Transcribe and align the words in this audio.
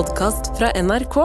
podkast 0.00 0.48
fra 0.56 0.70
NRK. 0.80 1.16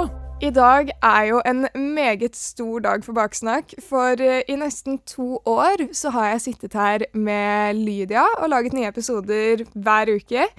I 0.43 0.49
dag 0.51 0.89
er 0.91 1.25
jo 1.29 1.37
en 1.47 1.61
meget 1.95 2.35
stor 2.35 2.81
dag 2.83 3.05
for 3.05 3.15
Baksnakk, 3.15 3.71
for 3.79 4.19
eh, 4.19 4.41
i 4.51 4.57
nesten 4.59 4.97
to 5.07 5.37
år 5.47 5.85
så 5.95 6.11
har 6.11 6.33
jeg 6.33 6.41
sittet 6.43 6.75
her 6.75 7.05
med 7.15 7.79
Lydia 7.79 8.25
og 8.33 8.49
laget 8.51 8.75
nye 8.75 8.89
episoder 8.89 9.63
hver 9.71 10.11
uke. 10.17 10.49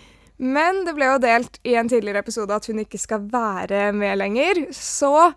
Men 0.41 0.81
det 0.87 0.97
ble 0.97 1.11
jo 1.11 1.21
delt 1.27 1.61
i 1.69 1.77
en 1.77 1.93
tidligere 1.93 2.25
episode 2.25 2.57
at 2.57 2.71
hun 2.71 2.80
ikke 2.87 3.02
skal 3.02 3.29
være 3.34 3.91
med 3.93 4.17
lenger, 4.23 4.64
så 4.73 5.35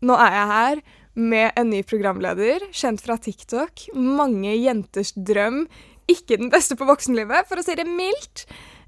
nå 0.00 0.16
er 0.16 0.38
jeg 0.38 0.50
her 0.54 0.82
med 1.12 1.60
en 1.60 1.72
ny 1.74 1.84
programleder, 1.84 2.64
kjent 2.72 3.04
fra 3.04 3.20
TikTok, 3.20 3.90
mange 3.92 4.56
jenters 4.56 5.12
drøm, 5.12 5.66
ikke 6.08 6.40
den 6.40 6.54
beste 6.54 6.80
på 6.80 6.88
voksenlivet, 6.88 7.44
for 7.50 7.60
å 7.60 7.66
si 7.66 7.76
det 7.76 7.90
mildt. 7.90 8.46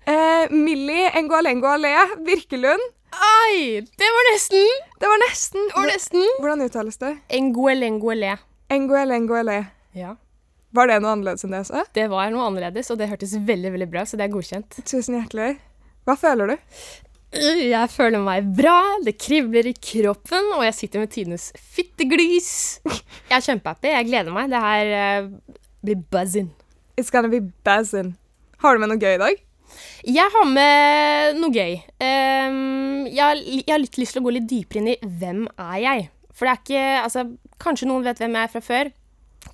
Eh, 0.09 0.49
Millie 0.49 1.13
Ngualengo 1.27 1.75
Alé 1.77 1.99
Birkelund. 2.25 2.93
Ai, 3.15 3.81
det 3.81 4.11
var 4.17 4.27
nesten! 4.33 4.67
Det 5.01 5.07
var 5.11 5.21
nesten. 5.29 5.69
Det 5.71 5.77
var 5.79 5.89
nesten. 5.91 6.27
Hvordan 6.41 6.65
uttales 6.67 6.99
det? 6.99 7.13
Nguele, 7.49 7.91
nguele. 7.99 8.37
Nguele 8.75 9.19
Nguele. 9.23 9.57
Ja. 9.95 10.17
Var 10.75 10.91
det 10.91 10.97
noe 11.05 11.13
annerledes 11.15 11.45
enn 11.47 11.53
det 11.55 11.61
jeg 11.63 11.69
sa? 11.71 11.85
Det 11.95 12.09
var 12.11 12.33
noe 12.35 12.49
annerledes, 12.49 12.91
og 12.91 12.99
det 12.99 13.07
hørtes 13.13 13.37
veldig 13.47 13.71
veldig 13.77 13.87
bra 13.93 14.03
så 14.09 14.19
det 14.19 14.27
er 14.27 14.33
godkjent. 14.35 14.81
Tusen 14.83 15.21
hjertelig. 15.21 15.53
Hva 16.09 16.17
føler 16.19 16.51
du? 16.51 16.57
Jeg 17.35 17.91
føler 17.91 18.23
meg 18.23 18.51
bra, 18.59 18.77
det 19.07 19.17
kribler 19.19 19.67
i 19.67 19.75
kroppen, 19.75 20.51
og 20.55 20.63
jeg 20.67 20.77
sitter 20.79 21.03
med 21.03 21.11
tidenes 21.15 21.49
fitteglys. 21.75 22.51
Jeg 22.85 23.39
er 23.39 23.47
kjempehappy, 23.47 23.91
jeg 23.91 24.07
gleder 24.11 24.35
meg. 24.35 24.51
Det 24.53 24.61
her 24.63 24.93
eh, 24.99 25.31
blir 25.83 26.03
buzzing. 26.15 26.51
It's 26.99 27.11
gonna 27.15 27.31
be 27.31 27.41
buzzing. 27.67 28.13
Har 28.63 28.75
du 28.75 28.83
med 28.83 28.93
noe 28.93 29.03
gøy 29.03 29.17
i 29.17 29.23
dag? 29.23 29.43
Jeg 30.05 30.33
har 30.35 30.51
med 30.51 31.39
noe 31.41 31.55
gøy. 31.55 31.79
Um, 32.03 33.07
jeg, 33.09 33.23
har, 33.23 33.41
jeg 33.41 33.71
har 33.71 33.81
litt 33.81 33.97
lyst 34.01 34.17
til 34.17 34.23
å 34.23 34.27
gå 34.27 34.35
litt 34.37 34.51
dypere 34.51 34.83
inn 34.83 34.93
i 34.93 34.99
hvem 35.21 35.47
er 35.55 35.79
jeg. 35.85 36.05
For 36.35 36.47
det 36.47 36.53
er 36.53 36.61
ikke 36.61 36.85
Altså, 37.05 37.25
kanskje 37.63 37.89
noen 37.89 38.05
vet 38.07 38.21
hvem 38.21 38.37
jeg 38.37 38.49
er 38.49 38.53
fra 38.53 38.63
før. 38.65 38.93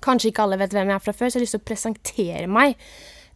Kanskje 0.01 0.31
ikke 0.31 0.45
alle 0.45 0.59
vet 0.61 0.75
hvem 0.75 0.91
jeg 0.91 0.97
er 0.97 1.03
fra 1.05 1.15
før, 1.15 1.29
så 1.29 1.37
jeg 1.37 1.41
har 1.41 1.47
lyst 1.47 1.57
til 1.57 1.63
å 1.63 1.69
presentere 1.71 2.51
meg. 2.51 2.77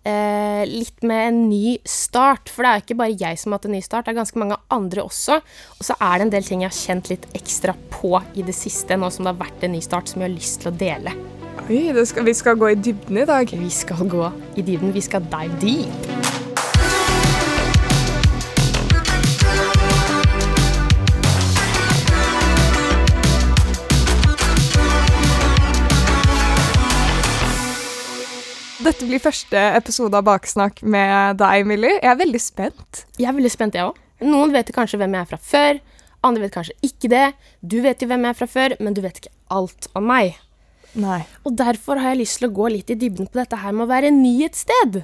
Uh, 0.06 0.62
litt 0.70 1.02
med 1.08 1.28
en 1.32 1.40
ny 1.50 1.78
start. 1.90 2.52
For 2.54 2.66
det 2.66 2.72
er 2.72 2.82
jo 2.82 2.86
ikke 2.86 3.00
bare 3.00 3.18
jeg 3.18 3.42
som 3.42 3.54
har 3.54 3.62
hatt 3.62 3.70
en 3.70 3.76
ny 3.78 3.82
start, 3.86 4.06
det 4.06 4.14
er 4.14 4.20
ganske 4.20 4.42
mange 4.42 4.60
andre 4.76 5.06
også. 5.08 5.40
Og 5.80 5.88
så 5.88 5.98
er 5.98 6.20
det 6.20 6.28
en 6.28 6.36
del 6.36 6.50
ting 6.50 6.66
jeg 6.66 6.74
har 6.74 6.82
kjent 6.82 7.14
litt 7.14 7.30
ekstra 7.38 7.78
på 7.94 8.14
i 8.36 8.46
det 8.46 8.56
siste, 8.58 9.00
nå 9.00 9.10
som 9.14 9.26
det 9.26 9.34
har 9.34 9.44
vært 9.48 9.66
en 9.66 9.76
ny 9.78 9.82
start, 9.84 10.12
som 10.12 10.22
jeg 10.22 10.30
har 10.30 10.36
lyst 10.36 10.62
til 10.62 10.74
å 10.74 10.78
dele. 10.84 11.16
Oi, 11.66 11.88
det 11.96 12.04
skal, 12.12 12.28
vi 12.28 12.34
skal 12.38 12.60
gå 12.62 12.76
i 12.76 12.78
dybden 12.78 13.24
i 13.24 13.26
dag. 13.26 13.50
Vi 13.50 13.70
skal 13.74 14.06
gå 14.06 14.28
i 14.54 14.62
dybden. 14.62 14.94
Vi 14.94 15.02
skal 15.02 15.26
dive 15.32 15.62
deep. 15.64 16.45
Dette 28.86 29.08
blir 29.10 29.18
første 29.18 29.58
episode 29.80 30.14
av 30.14 30.28
Baksnakk 30.28 30.84
med 30.86 31.40
deg, 31.40 31.64
Millie. 31.66 31.96
Jeg 31.96 32.10
er 32.12 32.20
veldig 32.20 32.42
spent. 32.44 33.00
Jeg 33.18 33.26
er 33.32 33.34
veldig 33.34 33.50
spent, 33.50 33.74
jeg 33.74 33.88
òg. 33.88 33.96
Noen 34.22 34.52
vet 34.54 34.70
kanskje 34.76 35.00
hvem 35.02 35.16
jeg 35.16 35.26
er 35.26 35.30
fra 35.32 35.40
før. 35.42 35.80
Andre 36.30 36.44
vet 36.44 36.54
kanskje 36.54 36.76
ikke 36.86 37.10
det. 37.10 37.24
Du 37.66 37.80
vet 37.82 38.04
jo 38.04 38.10
hvem 38.12 38.28
jeg 38.28 38.36
er 38.36 38.38
fra 38.38 38.48
før, 38.52 38.76
men 38.86 38.94
du 38.94 39.02
vet 39.02 39.18
ikke 39.18 39.34
alt 39.58 39.90
om 39.98 40.06
meg. 40.06 40.38
Nei. 41.02 41.24
Og 41.50 41.58
derfor 41.58 41.98
har 41.98 42.14
jeg 42.14 42.22
lyst 42.22 42.38
til 42.38 42.52
å 42.52 42.54
gå 42.62 42.70
litt 42.76 42.94
i 42.94 43.00
dybden 43.02 43.26
på 43.26 43.42
dette 43.42 43.58
her 43.64 43.74
med 43.74 43.88
å 43.88 43.90
være 43.90 44.14
ny 44.14 44.36
et 44.46 44.62
sted. 44.62 45.02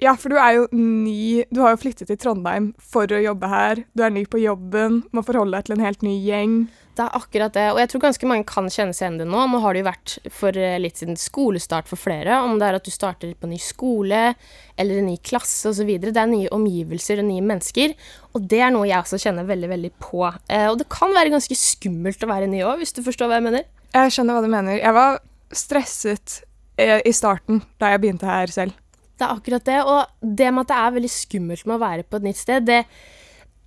Ja, 0.00 0.14
for 0.16 0.32
du 0.32 0.38
er 0.40 0.54
jo 0.56 0.68
ny 0.72 1.44
Du 1.52 1.60
har 1.60 1.74
jo 1.74 1.80
flyttet 1.82 2.08
til 2.08 2.16
Trondheim 2.20 2.70
for 2.80 3.10
å 3.12 3.20
jobbe 3.20 3.48
her. 3.52 3.82
Du 3.92 4.04
er 4.04 4.12
ny 4.14 4.24
på 4.24 4.40
jobben, 4.40 5.02
må 5.12 5.24
forholde 5.26 5.58
deg 5.58 5.68
til 5.68 5.76
en 5.76 5.84
helt 5.84 6.04
ny 6.06 6.14
gjeng. 6.24 6.54
Det 6.96 7.04
er 7.04 7.16
akkurat 7.16 7.54
det, 7.54 7.66
og 7.72 7.78
jeg 7.80 7.88
tror 7.92 8.02
ganske 8.02 8.28
mange 8.28 8.46
kan 8.48 8.66
kjenne 8.72 8.96
seg 8.96 9.06
igjen 9.06 9.18
det 9.20 9.26
nå. 9.28 9.44
Nå 9.48 9.60
har 9.62 9.76
det 9.76 9.82
jo 9.82 9.86
vært 9.86 10.14
for 10.36 10.56
eh, 10.58 10.78
litt 10.80 11.00
siden 11.00 11.16
skolestart 11.20 11.88
for 11.88 12.00
flere, 12.00 12.40
om 12.44 12.58
det 12.60 12.66
er 12.66 12.76
at 12.80 12.88
du 12.88 12.92
starter 12.92 13.30
på 13.36 13.48
ny 13.48 13.60
skole 13.62 14.24
eller 14.80 15.00
en 15.00 15.08
ny 15.08 15.14
klasse 15.24 15.70
osv. 15.70 15.92
Det 16.02 16.12
er 16.12 16.32
nye 16.32 16.50
omgivelser 16.52 17.22
og 17.22 17.28
nye 17.28 17.44
mennesker, 17.52 17.94
og 18.34 18.50
det 18.50 18.60
er 18.66 18.74
noe 18.74 18.88
jeg 18.88 19.04
også 19.04 19.20
kjenner 19.22 19.48
veldig, 19.48 19.70
veldig 19.76 19.94
på. 20.02 20.26
Eh, 20.48 20.66
og 20.66 20.80
det 20.80 20.90
kan 20.92 21.14
være 21.16 21.32
ganske 21.36 21.56
skummelt 21.60 22.26
å 22.26 22.32
være 22.32 22.50
ny 22.50 22.64
òg, 22.64 22.82
hvis 22.82 22.96
du 22.96 23.04
forstår 23.06 23.30
hva 23.30 23.40
jeg 23.40 23.48
mener. 23.48 23.68
Jeg 23.94 24.16
skjønner 24.16 24.36
hva 24.36 24.44
du 24.44 24.52
mener. 24.52 24.80
Jeg 24.80 24.96
var 24.96 25.20
stresset 25.56 26.40
eh, 26.80 27.00
i 27.04 27.16
starten 27.16 27.62
da 27.80 27.94
jeg 27.94 28.04
begynte 28.04 28.28
her 28.28 28.52
selv. 28.52 28.76
Det 29.20 29.26
er 29.26 29.36
akkurat 29.36 29.66
det, 29.68 29.80
og 29.84 30.36
det 30.40 30.46
med 30.48 30.64
at 30.64 30.70
det 30.70 30.76
er 30.80 30.92
veldig 30.94 31.12
skummelt 31.12 31.66
med 31.68 31.76
å 31.76 31.82
være 31.82 32.04
på 32.08 32.20
et 32.20 32.30
nytt 32.30 32.40
sted, 32.40 32.64
det 32.64 32.84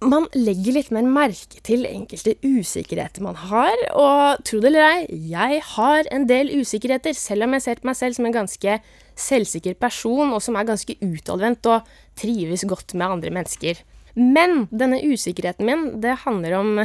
man 0.03 0.25
legger 0.35 0.75
litt 0.75 0.89
mer 0.91 1.05
merke 1.07 1.61
til 1.63 1.85
enkelte 1.87 2.33
usikkerheter 2.43 3.23
man 3.23 3.37
har, 3.39 3.73
og 3.95 4.41
tro 4.47 4.59
det 4.59 4.71
eller 4.71 4.83
ei, 4.87 5.19
jeg 5.31 5.61
har 5.75 6.09
en 6.11 6.25
del 6.27 6.51
usikkerheter, 6.57 7.15
selv 7.15 7.45
om 7.45 7.55
jeg 7.55 7.65
ser 7.65 7.79
på 7.79 7.89
meg 7.89 7.99
selv 7.99 8.17
som 8.17 8.27
en 8.27 8.35
ganske 8.35 8.77
selvsikker 9.19 9.77
person, 9.79 10.33
og 10.33 10.41
som 10.43 10.57
er 10.57 10.67
ganske 10.67 10.97
utadvendt 10.99 11.69
og 11.71 11.93
trives 12.19 12.65
godt 12.67 12.95
med 12.97 13.19
andre 13.19 13.33
mennesker. 13.37 13.79
Men 14.17 14.65
denne 14.73 15.01
usikkerheten 15.05 15.69
min, 15.69 15.87
det 16.03 16.19
handler 16.25 16.57
om 16.59 16.75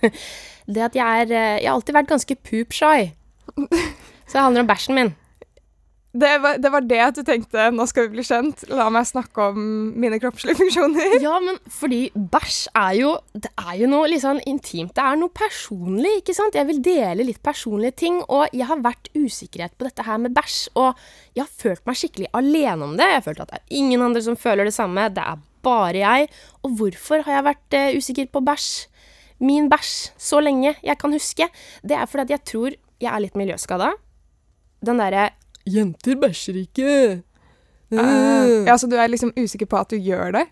det 0.74 0.84
at 0.90 0.98
jeg 0.98 1.24
er 1.24 1.32
Jeg 1.32 1.66
har 1.66 1.74
alltid 1.74 1.96
vært 1.96 2.12
ganske 2.12 2.36
poop-shy. 2.36 3.10
Så 4.28 4.36
det 4.36 4.44
handler 4.44 4.66
om 4.66 4.70
bæsjen 4.70 4.98
min. 4.98 5.14
Det 6.10 6.30
var, 6.42 6.56
det 6.58 6.70
var 6.74 6.82
det 6.90 6.98
at 6.98 7.18
du 7.20 7.22
tenkte 7.22 7.68
nå 7.70 7.84
skal 7.86 8.08
vi 8.08 8.16
bli 8.16 8.24
kjent, 8.26 8.64
la 8.66 8.88
meg 8.90 9.06
snakke 9.06 9.44
om 9.52 9.58
mine 10.02 10.18
kroppslige 10.18 10.58
funksjoner. 10.58 11.20
Ja, 11.22 11.36
men 11.42 11.60
fordi 11.70 12.00
bæsj 12.14 12.64
er 12.74 12.96
jo 12.98 13.12
Det 13.30 13.52
er 13.54 13.76
jo 13.78 13.90
noe 13.92 14.18
sånn 14.18 14.40
intimt. 14.50 14.96
Det 14.96 15.04
er 15.06 15.20
noe 15.20 15.30
personlig, 15.30 16.16
ikke 16.18 16.34
sant? 16.34 16.58
Jeg 16.58 16.66
vil 16.66 16.82
dele 16.82 17.28
litt 17.28 17.38
personlige 17.46 17.94
ting, 18.02 18.18
og 18.26 18.50
jeg 18.50 18.66
har 18.66 18.82
vært 18.82 19.12
usikkerhet 19.14 19.76
på 19.78 19.86
dette 19.86 20.06
her 20.06 20.18
med 20.18 20.34
bæsj, 20.34 20.58
og 20.74 20.98
jeg 21.38 21.44
har 21.44 21.54
følt 21.62 21.86
meg 21.86 22.00
skikkelig 22.02 22.30
alene 22.34 22.88
om 22.88 22.98
det. 22.98 23.06
Jeg 23.06 23.20
har 23.20 23.26
følt 23.28 23.44
at 23.46 23.54
det 23.54 23.60
er 23.60 23.78
ingen 23.78 24.02
andre 24.02 24.24
som 24.26 24.38
føler 24.38 24.66
det 24.66 24.74
samme, 24.74 25.06
det 25.14 25.22
er 25.22 25.42
bare 25.62 26.02
jeg. 26.02 26.30
Og 26.66 26.74
hvorfor 26.80 27.22
har 27.26 27.38
jeg 27.38 27.48
vært 27.52 27.78
uh, 27.78 27.98
usikker 28.00 28.30
på 28.34 28.42
bæsj? 28.50 28.70
Min 29.46 29.70
bæsj 29.70 29.94
så 30.20 30.42
lenge 30.42 30.74
jeg 30.82 30.98
kan 31.00 31.14
huske. 31.14 31.46
Det 31.86 31.96
er 31.96 32.10
fordi 32.10 32.26
at 32.26 32.34
jeg 32.34 32.48
tror 32.50 32.74
jeg 33.00 33.12
er 33.12 33.22
litt 33.22 33.38
miljøskada. 33.38 33.94
Den 34.84 35.00
derre 35.00 35.30
Jenter 35.70 36.18
bæsjer 36.20 36.62
ikke. 36.64 36.92
Uh, 37.90 38.66
ja, 38.68 38.76
Så 38.78 38.86
du 38.86 38.96
er 38.96 39.10
liksom 39.10 39.32
usikker 39.34 39.66
på 39.70 39.80
at 39.80 39.90
du 39.90 39.98
gjør 39.98 40.36
det? 40.36 40.44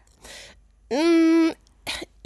Mm, 0.91 1.53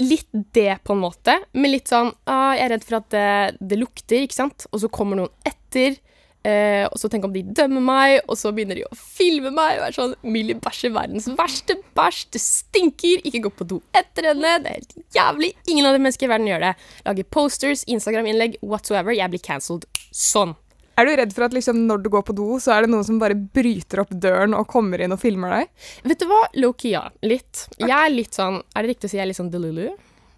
litt 0.03 0.29
det, 0.55 0.79
på 0.85 0.95
en 0.97 1.03
måte. 1.03 1.37
Men 1.53 1.75
litt 1.75 1.91
sånn 1.91 2.13
ah, 2.31 2.55
Jeg 2.57 2.65
er 2.65 2.73
redd 2.77 2.87
for 2.87 3.01
at 3.01 3.11
det, 3.13 3.29
det, 3.61 3.79
lukter, 3.81 4.23
ikke 4.23 4.39
sant? 4.39 4.67
Og 4.73 4.83
så 4.85 4.91
kommer 4.93 5.19
noen 5.19 5.33
etter. 5.49 5.99
Eh, 6.43 6.89
og 6.89 6.99
så 6.99 7.07
tenk 7.07 7.29
om 7.29 7.35
de 7.35 7.45
dømmer 7.55 7.85
meg, 7.87 8.17
og 8.27 8.35
så 8.35 8.51
begynner 8.51 8.81
de 8.81 8.83
å 8.89 8.97
filme 8.99 9.53
meg. 9.55 9.79
Og 9.79 9.87
er 9.87 9.99
sånn 9.99 10.17
Millie 10.27 10.59
bæsjer 10.59 10.95
verdens 10.95 11.29
verste 11.39 11.77
bæsj. 11.99 12.25
Det 12.35 12.43
stinker. 12.43 13.23
Ikke 13.29 13.45
gå 13.47 13.55
på 13.61 13.69
do 13.75 13.83
etter 13.99 14.33
henne. 14.33 14.57
Det 14.65 14.73
er 14.73 14.81
helt 14.81 14.99
jævlig. 15.19 15.53
Ingen 15.69 15.91
av 15.91 15.97
de 15.97 16.03
mennesker 16.03 16.29
i 16.29 16.33
verden 16.33 16.51
gjør 16.51 16.67
det. 16.67 16.75
Lager 17.07 17.31
posters, 17.37 17.87
Instagram-innlegg, 17.91 18.59
whatsoever. 18.65 19.15
Jeg 19.17 19.35
blir 19.35 19.45
cancelled 19.45 19.87
sånn. 20.11 20.57
Er 21.03 21.09
du 21.09 21.17
redd 21.19 21.33
for 21.35 21.49
at 21.49 21.55
liksom, 21.57 21.81
når 21.89 22.05
du 22.05 22.09
går 22.15 22.23
på 22.29 22.35
do, 22.39 22.47
så 22.63 22.77
er 22.77 22.85
det 22.85 22.93
noen 22.93 23.07
som 23.07 23.19
bare 23.19 23.35
bryter 23.35 24.05
opp 24.05 24.13
døren 24.23 24.55
og 24.55 24.69
kommer 24.71 25.03
inn 25.03 25.15
og 25.15 25.19
filmer 25.19 25.51
deg? 25.57 25.73
Vet 26.07 26.23
du 26.23 26.29
hva? 26.31 26.45
Low-key, 26.63 26.93
ja. 26.95 27.09
Litt. 27.27 27.67
Jeg 27.81 27.91
er 27.97 28.13
litt 28.13 28.39
sånn 28.39 28.61
Er 28.77 28.85
det 28.85 28.95
riktig 28.95 29.09
å 29.09 29.11
si 29.11 29.19
jeg 29.19 29.25
er 29.25 29.31
litt 29.33 29.41
sånn 29.41 29.51
delulu? 29.51 29.89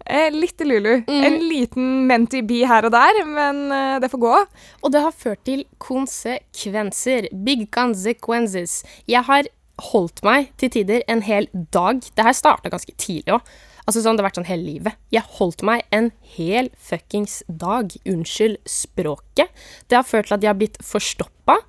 Eh, 0.05 0.31
litt 0.33 0.57
delulu. 0.57 1.03
Mm. 1.05 1.21
En 1.27 1.37
liten 1.49 1.85
menti 2.09 2.41
bi 2.45 2.63
her 2.65 2.85
og 2.85 2.93
der, 2.93 3.21
men 3.29 3.61
eh, 3.73 3.99
det 4.01 4.09
får 4.13 4.21
gå. 4.21 4.33
Og 4.81 4.93
det 4.93 5.01
har 5.05 5.13
ført 5.13 5.41
til 5.45 5.63
konsekvenser. 5.81 7.29
Big 7.45 7.67
consequences. 7.73 8.83
Jeg 9.09 9.25
har 9.29 9.49
holdt 9.91 10.21
meg 10.25 10.51
til 10.61 10.71
tider 10.71 11.03
en 11.11 11.23
hel 11.25 11.47
dag. 11.75 12.01
Det 12.15 12.25
her 12.25 12.35
starta 12.35 12.71
ganske 12.71 12.95
tidlig 12.97 13.37
òg. 13.37 13.55
Altså 13.85 14.01
sånn, 14.01 14.17
Det 14.17 14.23
har 14.23 14.29
vært 14.31 14.39
sånn 14.39 14.49
hele 14.49 14.65
livet. 14.65 14.97
Jeg 15.13 15.21
holdt 15.37 15.61
meg 15.61 15.83
en 15.93 16.11
hel 16.35 16.71
fuckings 16.77 17.43
dag. 17.47 17.93
Unnskyld 18.09 18.57
språket. 18.65 19.51
Det 19.87 19.99
har 19.99 20.07
ført 20.07 20.27
til 20.31 20.37
at 20.39 20.41
jeg 20.41 20.49
har 20.49 20.57
blitt 20.57 20.79
forstoppa. 20.81 21.59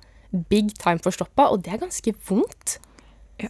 Big 0.49 0.73
time 0.79 0.99
forstoppa, 0.99 1.51
og 1.51 1.63
det 1.63 1.75
er 1.75 1.83
ganske 1.85 2.13
vondt. 2.27 2.79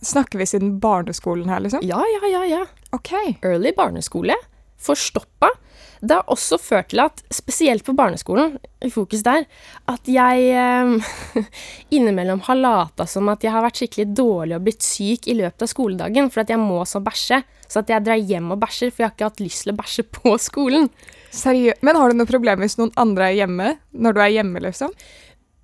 Snakker 0.03 0.41
vi 0.41 0.45
siden 0.49 0.81
barneskolen 0.83 1.47
her, 1.49 1.63
liksom? 1.63 1.85
Ja, 1.87 2.01
ja, 2.03 2.27
ja. 2.27 2.43
ja. 2.43 2.65
Ok. 2.91 3.13
Early 3.41 3.71
barneskole. 3.77 4.35
Forstoppa. 4.77 5.53
Det 5.99 6.13
har 6.13 6.29
også 6.31 6.59
ført 6.61 6.91
til 6.91 7.01
at, 7.01 7.21
spesielt 7.33 7.85
på 7.85 7.95
barneskolen, 7.97 8.57
i 8.85 8.91
fokus 8.93 9.23
der, 9.25 9.47
at 9.89 10.09
jeg 10.11 10.49
eh, 10.53 11.45
innimellom 11.97 12.43
har 12.45 12.59
lata 12.59 13.07
som 13.09 13.29
at 13.33 13.43
jeg 13.43 13.53
har 13.55 13.65
vært 13.65 13.81
skikkelig 13.81 14.07
dårlig 14.17 14.57
og 14.57 14.65
blitt 14.67 14.85
syk 14.85 15.27
i 15.27 15.37
løpet 15.39 15.65
av 15.65 15.71
skoledagen, 15.71 16.31
for 16.33 16.43
at 16.43 16.53
jeg 16.53 16.61
må 16.61 16.83
så 16.85 17.01
bæsje. 17.03 17.41
Så 17.67 17.81
at 17.81 17.91
jeg 17.91 18.05
drar 18.05 18.21
hjem 18.21 18.53
og 18.53 18.61
bæsjer, 18.61 18.93
for 18.93 19.03
jeg 19.03 19.09
har 19.09 19.15
ikke 19.15 19.29
hatt 19.31 19.43
lyst 19.43 19.65
til 19.65 19.73
å 19.73 19.77
bæsje 19.81 20.07
på 20.19 20.37
skolen. 20.41 20.89
Seriøst? 21.33 21.83
Men 21.85 21.99
har 21.99 22.11
du 22.11 22.19
noe 22.19 22.29
problem 22.29 22.63
hvis 22.63 22.77
noen 22.79 22.93
andre 22.99 23.31
er 23.31 23.39
hjemme? 23.41 23.75
Når 23.97 24.15
du 24.15 24.23
er 24.23 24.35
hjemme, 24.37 24.63
liksom? 24.63 24.93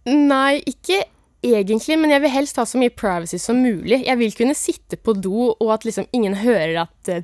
Nei, 0.09 0.59
ikke 0.67 1.03
egentlig, 1.43 1.97
men 1.99 2.11
jeg 2.11 2.23
vil 2.23 2.33
helst 2.33 2.59
ha 2.59 2.65
så 2.67 2.79
mye 2.79 2.91
privacy 2.91 3.39
som 3.41 3.61
mulig. 3.63 4.03
Jeg 4.07 4.19
vil 4.19 4.35
kunne 4.35 4.55
sitte 4.57 4.99
på 4.99 5.15
do, 5.15 5.53
og 5.53 5.73
at 5.75 5.87
liksom 5.87 6.07
ingen 6.15 6.35
hører 6.41 6.85
at 6.85 7.11
uh, 7.11 7.23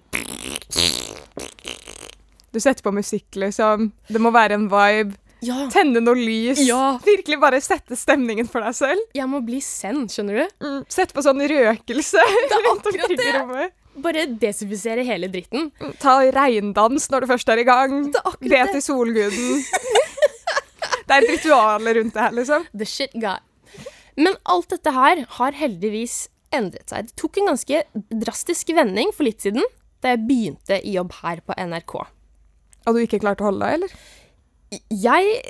Du 2.53 2.59
setter 2.59 2.85
på 2.85 2.93
musikk, 2.95 3.27
liksom. 3.37 3.91
Det 4.09 4.21
må 4.21 4.31
være 4.35 4.57
en 4.57 4.69
vibe. 4.71 5.17
Ja. 5.45 5.69
Tenne 5.71 6.01
noe 6.03 6.19
lys. 6.19 6.59
Ja. 6.67 6.97
Virkelig 7.05 7.37
bare 7.39 7.61
sette 7.63 7.95
stemningen 7.95 8.49
for 8.51 8.63
deg 8.65 8.75
selv. 8.75 9.03
Jeg 9.15 9.27
må 9.31 9.39
bli 9.45 9.61
send, 9.63 10.09
skjønner 10.11 10.41
du? 10.41 10.55
Mm. 10.65 10.79
Sette 10.91 11.15
på 11.15 11.23
sånn 11.23 11.39
røkelse 11.47 12.23
rundt 12.65 12.89
omkring 12.91 13.13
i 13.15 13.19
det. 13.21 13.29
rommet. 13.37 13.75
Bare 13.99 14.25
desinfisere 14.41 15.03
hele 15.07 15.29
dritten. 15.31 15.69
Mm. 15.79 15.93
Ta 16.01 16.17
regndans 16.35 17.07
når 17.11 17.23
du 17.23 17.31
først 17.31 17.53
er 17.53 17.63
i 17.63 17.67
gang. 17.67 17.95
Be 18.43 18.61
til 18.73 18.83
solguden. 18.83 19.63
det 21.07 21.15
er 21.15 21.23
et 21.23 21.31
ritual 21.37 21.87
rundt 21.99 22.13
det 22.15 22.25
her, 22.25 22.35
liksom. 22.35 22.67
The 22.75 22.87
shit 22.87 23.15
guy. 23.15 23.39
Men 24.19 24.35
alt 24.51 24.71
dette 24.73 24.91
her 24.91 25.23
har 25.39 25.55
heldigvis 25.55 26.25
endret 26.55 26.91
seg. 26.91 27.07
Det 27.07 27.19
tok 27.19 27.39
en 27.39 27.51
ganske 27.53 27.83
drastisk 28.25 28.71
vending 28.75 29.13
for 29.15 29.27
litt 29.27 29.45
siden, 29.45 29.63
da 30.03 30.15
jeg 30.15 30.25
begynte 30.27 30.79
i 30.83 30.95
jobb 30.97 31.13
her 31.21 31.39
på 31.47 31.55
NRK. 31.55 32.01
Og 32.87 32.95
du 32.95 33.01
ikke 33.03 33.19
klarte 33.21 33.43
å 33.43 33.49
holde 33.49 33.65
deg, 33.65 33.79
eller? 33.79 33.97
Jeg 34.93 35.41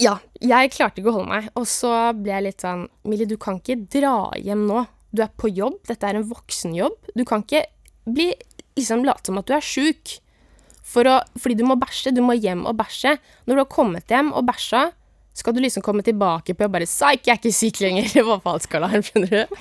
Ja, 0.00 0.16
jeg 0.40 0.72
klarte 0.74 1.00
ikke 1.00 1.12
å 1.12 1.18
holde 1.20 1.30
meg. 1.30 1.52
Og 1.58 1.68
så 1.70 1.92
ble 2.18 2.32
jeg 2.32 2.46
litt 2.48 2.64
sånn 2.64 2.88
Millie, 3.06 3.28
du 3.30 3.36
kan 3.40 3.60
ikke 3.60 3.78
dra 3.92 4.32
hjem 4.40 4.66
nå. 4.70 4.86
Du 5.14 5.22
er 5.22 5.30
på 5.38 5.52
jobb. 5.52 5.78
Dette 5.86 6.08
er 6.08 6.18
en 6.18 6.26
voksenjobb. 6.26 7.12
Du 7.14 7.22
kan 7.28 7.44
ikke 7.44 7.66
bli 8.04 8.32
liksom 8.74 9.04
late 9.06 9.30
som 9.30 9.38
at 9.38 9.46
du 9.46 9.54
er 9.54 9.64
sjuk. 9.64 10.16
For 10.84 11.06
å, 11.08 11.20
fordi 11.40 11.60
du 11.60 11.64
må 11.68 11.78
bæsje. 11.80 12.12
Du 12.16 12.20
må 12.24 12.34
hjem 12.34 12.66
og 12.66 12.76
bæsje. 12.80 13.16
Når 13.46 13.54
du 13.54 13.62
har 13.62 13.70
kommet 13.72 14.10
hjem 14.10 14.32
og 14.34 14.48
bæsja, 14.50 14.88
skal 15.34 15.54
du 15.54 15.62
liksom 15.62 15.82
komme 15.82 16.04
tilbake 16.06 16.54
på 16.54 16.66
og 16.66 16.74
bare 16.74 16.86
Psyk, 16.86 17.26
jeg 17.26 17.34
er 17.34 17.40
ikke 17.40 17.54
syk 17.54 17.80
lenger. 17.82 18.10
Det 18.14 18.26
var 18.26 18.42
fallskalaen, 18.44 19.02
skjønner 19.06 19.34
du. 19.34 19.56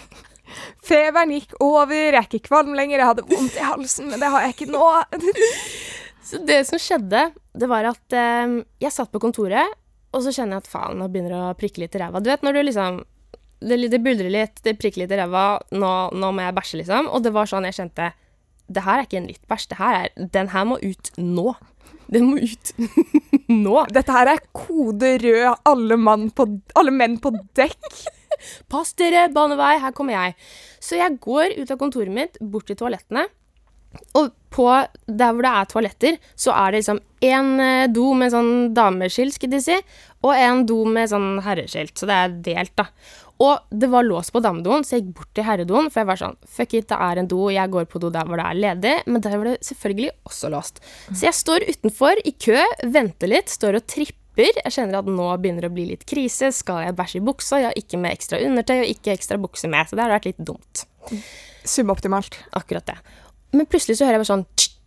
Feberen 0.86 1.32
gikk 1.34 1.56
over, 1.64 1.96
jeg 1.96 2.18
er 2.20 2.28
ikke 2.28 2.48
kvalm 2.50 2.76
lenger, 2.78 3.00
jeg 3.00 3.10
hadde 3.10 3.24
vondt 3.30 3.56
i 3.58 3.64
halsen, 3.64 4.10
men 4.12 4.22
det 4.22 4.30
har 4.30 4.44
jeg 4.44 4.54
ikke 4.54 4.68
nå. 4.74 4.90
Så 6.24 6.40
det 6.48 6.62
som 6.68 6.80
skjedde, 6.80 7.28
det 7.54 7.70
var 7.70 7.88
at 7.90 8.16
eh, 8.16 8.60
jeg 8.84 8.96
satt 8.96 9.12
på 9.14 9.22
kontoret, 9.24 9.76
og 10.14 10.22
så 10.24 10.34
kjenner 10.34 10.58
jeg 10.58 10.64
at 10.64 10.72
faen, 10.72 11.00
nå 11.00 11.10
begynner 11.12 11.34
det 11.34 11.42
å 11.42 11.58
prikke 11.58 11.84
litt 11.84 11.96
i 11.98 12.02
ræva. 12.04 12.22
Du 12.22 12.30
vet 12.32 12.46
når 12.46 12.58
du 12.60 12.64
liksom 12.68 13.04
Det, 13.64 13.78
det 13.88 14.02
buldrer 14.04 14.28
litt, 14.28 14.58
det 14.66 14.76
prikker 14.76 15.04
litt 15.04 15.12
i 15.16 15.18
ræva, 15.22 15.62
nå, 15.72 15.92
nå 16.20 16.32
må 16.36 16.44
jeg 16.44 16.56
bæsje, 16.58 16.80
liksom. 16.82 17.08
Og 17.16 17.24
det 17.24 17.32
var 17.32 17.48
sånn 17.48 17.64
jeg 17.70 17.78
kjente 17.78 18.10
Det 18.68 18.84
her 18.84 19.00
er 19.00 19.08
ikke 19.08 19.22
en 19.22 19.30
litt 19.30 19.46
bæsj, 19.48 19.70
det 19.72 19.78
her 19.80 20.00
er 20.00 20.28
Den 20.36 20.52
her 20.52 20.66
må 20.68 20.80
ut 20.84 21.12
nå. 21.18 21.54
Den 22.12 22.28
må 22.30 22.42
ut 22.44 22.74
nå. 23.66 23.78
Dette 23.96 24.16
her 24.16 24.34
er 24.34 24.44
kode 24.52 25.16
rød, 25.24 25.64
alle, 25.70 25.98
mann 25.98 26.28
på, 26.36 26.48
alle 26.76 26.92
menn 26.92 27.18
på 27.24 27.32
dekk. 27.56 27.88
Pass 28.72 28.92
dere, 29.00 29.30
banevei, 29.34 29.78
her 29.82 29.96
kommer 29.96 30.18
jeg. 30.18 30.36
Så 30.84 31.00
jeg 31.00 31.18
går 31.24 31.56
ut 31.62 31.72
av 31.72 31.80
kontoret 31.80 32.14
mitt, 32.14 32.38
bort 32.42 32.68
til 32.68 32.78
toalettene. 32.80 33.26
Og 34.20 34.32
på 34.54 34.68
der 35.10 35.34
hvor 35.34 35.46
det 35.46 35.52
er 35.52 35.70
toaletter, 35.70 36.18
så 36.38 36.54
er 36.54 36.72
det 36.72 36.84
liksom 36.84 37.02
én 37.26 37.52
eh, 37.64 37.88
do 37.90 38.12
med 38.18 38.34
sånn 38.34 38.54
dameskilt, 38.78 39.38
skal 39.38 39.54
de 39.54 39.62
si, 39.64 39.78
og 40.24 40.34
en 40.38 40.64
do 40.70 40.84
med 40.86 41.10
sånn 41.10 41.42
herreskilt. 41.46 41.96
Så 41.98 42.10
det 42.10 42.18
er 42.20 42.40
delt, 42.46 42.74
da. 42.78 42.88
Og 43.42 43.74
det 43.74 43.90
var 43.90 44.06
lås 44.06 44.30
på 44.32 44.40
damedoen, 44.44 44.86
så 44.86 44.96
jeg 44.96 45.04
gikk 45.04 45.14
bort 45.18 45.32
til 45.36 45.48
herredoen, 45.48 45.90
for 45.92 46.04
jeg 46.04 46.10
var 46.12 46.20
sånn 46.22 46.36
Fuck 46.48 46.76
it, 46.78 46.88
det 46.92 47.00
er 47.02 47.20
en 47.20 47.30
do, 47.32 47.48
jeg 47.52 47.72
går 47.74 47.88
på 47.90 48.02
do 48.04 48.12
der 48.14 48.28
hvor 48.30 48.40
det 48.40 48.46
er 48.46 48.60
ledig. 48.60 48.94
Men 49.10 49.24
der 49.26 49.38
var 49.40 49.50
det 49.50 49.56
selvfølgelig 49.68 50.12
også 50.30 50.52
låst. 50.54 50.84
Så 51.10 51.26
jeg 51.26 51.38
står 51.40 51.66
utenfor 51.72 52.22
i 52.24 52.36
kø, 52.46 52.60
venter 52.94 53.32
litt, 53.32 53.52
står 53.52 53.80
og 53.82 53.88
tripper. 53.90 54.62
Jeg 54.62 54.76
kjenner 54.78 55.02
at 55.02 55.10
nå 55.10 55.28
begynner 55.42 55.66
det 55.66 55.74
å 55.74 55.76
bli 55.76 55.90
litt 55.92 56.06
krise. 56.10 56.54
Skal 56.56 56.86
jeg 56.86 56.98
bæsje 56.98 57.20
i 57.20 57.26
buksa? 57.26 57.60
Jeg 57.62 57.72
har 57.72 57.82
ikke 57.82 58.00
med 58.06 58.16
ekstra 58.16 58.40
undertøy 58.46 58.78
og 58.80 58.94
ikke 58.94 59.18
ekstra 59.18 59.42
bukse 59.42 59.72
med, 59.72 59.90
så 59.90 59.98
det 59.98 60.06
har 60.06 60.14
vært 60.14 60.30
litt 60.30 60.46
dumt. 60.46 60.86
Suboptimalt. 61.68 62.38
Akkurat 62.60 62.88
det. 62.94 62.98
Men 63.54 63.68
plutselig 63.70 64.00
så 64.00 64.08
hører 64.08 64.18
jeg 64.18 64.24
bare 64.24 64.32
sånn 64.34 64.48
tsk, 64.58 64.80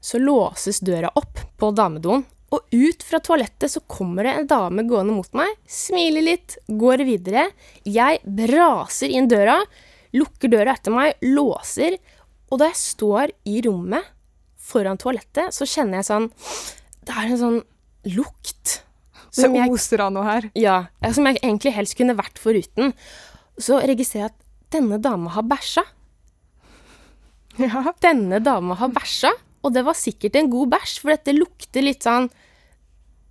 Så 0.00 0.16
låses 0.20 0.78
døra 0.80 1.10
opp 1.18 1.42
på 1.60 1.68
damedoen. 1.76 2.22
Og 2.50 2.72
ut 2.72 3.02
fra 3.06 3.20
toalettet 3.22 3.70
så 3.70 3.82
kommer 3.86 4.24
det 4.26 4.32
en 4.32 4.46
dame 4.50 4.82
gående 4.88 5.12
mot 5.14 5.28
meg, 5.38 5.52
smiler 5.70 6.24
litt, 6.24 6.56
går 6.66 7.04
videre. 7.06 7.44
Jeg 7.86 8.18
braser 8.24 9.12
inn 9.12 9.28
døra, 9.30 9.58
lukker 10.16 10.50
døra 10.50 10.72
etter 10.74 10.94
meg, 10.94 11.20
låser. 11.22 11.98
Og 12.50 12.58
da 12.58 12.70
jeg 12.72 12.80
står 12.80 13.34
i 13.46 13.60
rommet 13.68 14.08
foran 14.56 14.98
toalettet, 14.98 15.54
så 15.54 15.68
kjenner 15.68 16.00
jeg 16.00 16.08
sånn 16.08 16.30
Det 17.06 17.14
er 17.14 17.28
en 17.28 17.40
sånn 17.44 17.60
lukt. 18.16 18.80
Som 19.30 19.54
jeg, 19.54 19.70
oser 19.70 20.02
av 20.02 20.10
noe 20.16 20.26
her. 20.26 20.48
ja, 20.58 20.78
som 21.14 21.28
jeg 21.28 21.38
egentlig 21.44 21.76
helst 21.76 21.94
kunne 22.00 22.16
vært 22.18 22.40
foruten. 22.42 22.90
Så 23.60 23.78
registrerer 23.78 24.26
jeg 24.26 24.32
at 24.32 24.74
denne 24.74 24.98
dama 24.98 25.30
har 25.36 25.46
bæsja. 25.46 25.84
Ja. 27.58 27.82
Denne 28.00 28.38
dama 28.40 28.74
har 28.78 28.88
bæsja, 28.94 29.32
og 29.64 29.74
det 29.74 29.82
var 29.84 29.94
sikkert 29.98 30.36
en 30.36 30.50
god 30.52 30.70
bæsj, 30.76 31.00
for 31.02 31.10
dette 31.14 31.34
lukter 31.36 31.82
litt 31.84 32.02
sånn 32.06 32.30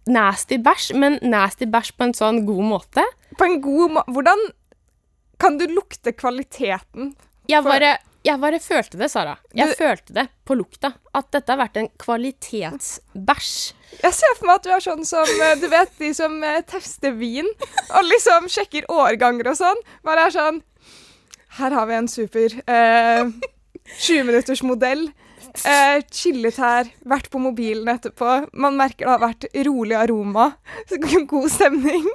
nasty 0.10 0.57
bæsj, 0.62 0.92
men 1.00 1.19
nasty 1.24 1.66
bæsj 1.69 1.94
på 1.98 2.04
en 2.10 2.13
sånn 2.18 2.44
god 2.48 2.66
måte. 2.74 3.06
På 3.38 3.45
en 3.48 3.60
god 3.62 3.92
måte 3.95 4.12
Hvordan 4.16 4.39
kan 5.39 5.57
du 5.57 5.66
lukte 5.71 6.12
kvaliteten? 6.18 7.13
Jeg 7.50 7.63
bare, 7.63 7.94
jeg 8.27 8.39
bare 8.42 8.60
følte 8.60 8.98
det, 9.00 9.07
Sara. 9.10 9.38
Jeg 9.56 9.69
Du- 9.69 9.75
følte 9.80 10.13
det 10.13 10.27
på 10.45 10.56
lukta. 10.57 10.94
At 11.16 11.31
dette 11.31 11.50
har 11.50 11.57
vært 11.68 11.77
en 11.77 11.88
kvalitetsbæsj. 11.98 13.74
Jeg 14.04 14.13
ser 14.13 14.36
for 14.38 14.45
meg 14.45 14.56
at 14.56 14.63
du 14.63 14.69
er 14.69 14.80
sånn 14.83 15.06
som 15.06 15.25
eh, 15.42 15.56
Du 15.56 15.68
vet 15.68 15.89
de 15.98 16.13
som 16.13 16.44
eh, 16.44 16.62
tester 16.62 17.12
vin 17.18 17.48
og 17.95 18.04
liksom 18.06 18.45
sjekker 18.51 18.86
årganger 18.89 19.48
og 19.50 19.57
sånn. 19.57 19.80
Bare 20.06 20.27
er 20.27 20.30
sånn 20.36 20.62
Her 21.57 21.71
har 21.71 21.86
vi 21.89 21.94
en 21.98 22.07
super 22.07 22.50
eh, 22.68 23.24
20 23.97 24.27
minutters 24.30 24.62
modell. 24.65 25.09
Eh, 25.65 26.00
chillet 26.13 26.57
her, 26.62 26.89
vært 27.09 27.30
på 27.31 27.41
mobilen 27.41 27.89
etterpå. 27.89 28.50
Man 28.53 28.77
merker 28.77 29.07
det 29.07 29.13
har 29.13 29.24
vært 29.24 29.47
rolig 29.65 29.97
aroma. 29.97 30.51
God 31.31 31.50
stemning. 31.51 32.06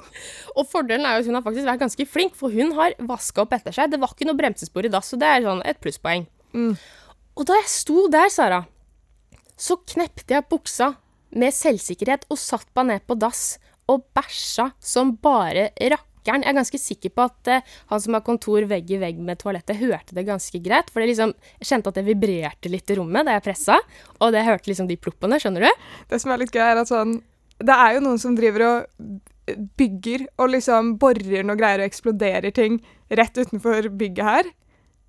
Og 0.55 0.69
fordelen 0.71 1.07
er 1.09 1.19
jo 1.19 1.25
at 1.25 1.31
hun 1.31 1.39
har 1.41 1.47
faktisk 1.47 1.69
vært 1.69 1.83
ganske 1.83 2.07
flink, 2.09 2.37
for 2.39 2.55
hun 2.55 2.75
har 2.79 2.95
vaska 3.09 3.43
opp 3.45 3.57
etter 3.57 3.75
seg. 3.75 3.91
Det 3.91 4.01
var 4.03 4.15
ikke 4.15 4.29
noe 4.29 4.39
bremsespor 4.39 4.87
i 4.87 4.93
dass, 4.93 5.11
så 5.11 5.19
det 5.21 5.31
er 5.31 5.47
sånn 5.47 5.65
et 5.67 5.81
plusspoeng. 5.83 6.29
Mm. 6.55 6.77
Og 7.35 7.49
da 7.49 7.59
jeg 7.59 7.73
sto 7.73 8.07
der, 8.13 8.31
Sara, 8.31 8.63
så 9.59 9.79
knepte 9.83 10.37
jeg 10.37 10.47
buksa 10.51 10.95
med 11.35 11.55
selvsikkerhet 11.55 12.29
og 12.31 12.39
satt 12.39 12.69
meg 12.79 12.91
ned 12.93 13.07
på 13.09 13.19
dass 13.19 13.57
og 13.91 14.07
bæsja 14.17 14.71
som 14.81 15.13
bare 15.21 15.69
rakkeren. 16.25 16.43
Jeg 16.45 16.53
er 16.53 16.59
ganske 16.59 16.79
sikker 16.81 17.11
på 17.15 17.25
at 17.29 17.49
eh, 17.49 17.63
han 17.91 18.01
som 18.01 18.15
har 18.15 18.25
kontor 18.25 18.65
vegg 18.69 18.91
i 18.91 18.99
vegg 18.99 19.19
med 19.19 19.39
toalettet, 19.39 19.77
hørte 19.77 20.15
det 20.15 20.27
ganske 20.27 20.59
greit. 20.63 20.91
For 20.91 21.01
det 21.01 21.13
liksom, 21.13 21.35
jeg 21.61 21.69
kjente 21.69 21.89
at 21.89 21.95
det 21.95 22.07
vibrerte 22.07 22.69
litt 22.73 22.91
i 22.91 22.97
rommet 22.99 23.27
da 23.27 23.37
jeg 23.37 23.45
pressa, 23.45 23.79
og 24.21 24.33
det 24.33 24.45
hørte 24.45 24.71
liksom 24.71 24.89
de 24.89 24.97
ploppene, 24.97 25.39
skjønner 25.41 25.69
du? 25.69 25.87
Det 26.11 26.21
som 26.21 26.33
er 26.33 26.39
litt 26.39 26.55
gøy, 26.55 26.65
er 26.65 26.83
at 26.83 26.89
sånn 26.89 27.21
Det 27.65 27.71
er 27.75 27.95
jo 27.95 28.01
noen 28.03 28.19
som 28.19 28.35
driver 28.35 28.65
og 28.67 29.21
bygger 29.77 30.27
og 30.41 30.51
liksom 30.51 30.97
borer 30.99 31.45
noe 31.45 31.57
greier 31.57 31.83
og 31.83 31.87
eksploderer 31.87 32.51
ting 32.51 32.81
rett 33.13 33.37
utenfor 33.37 33.91
bygget 33.93 34.25
her. 34.25 34.49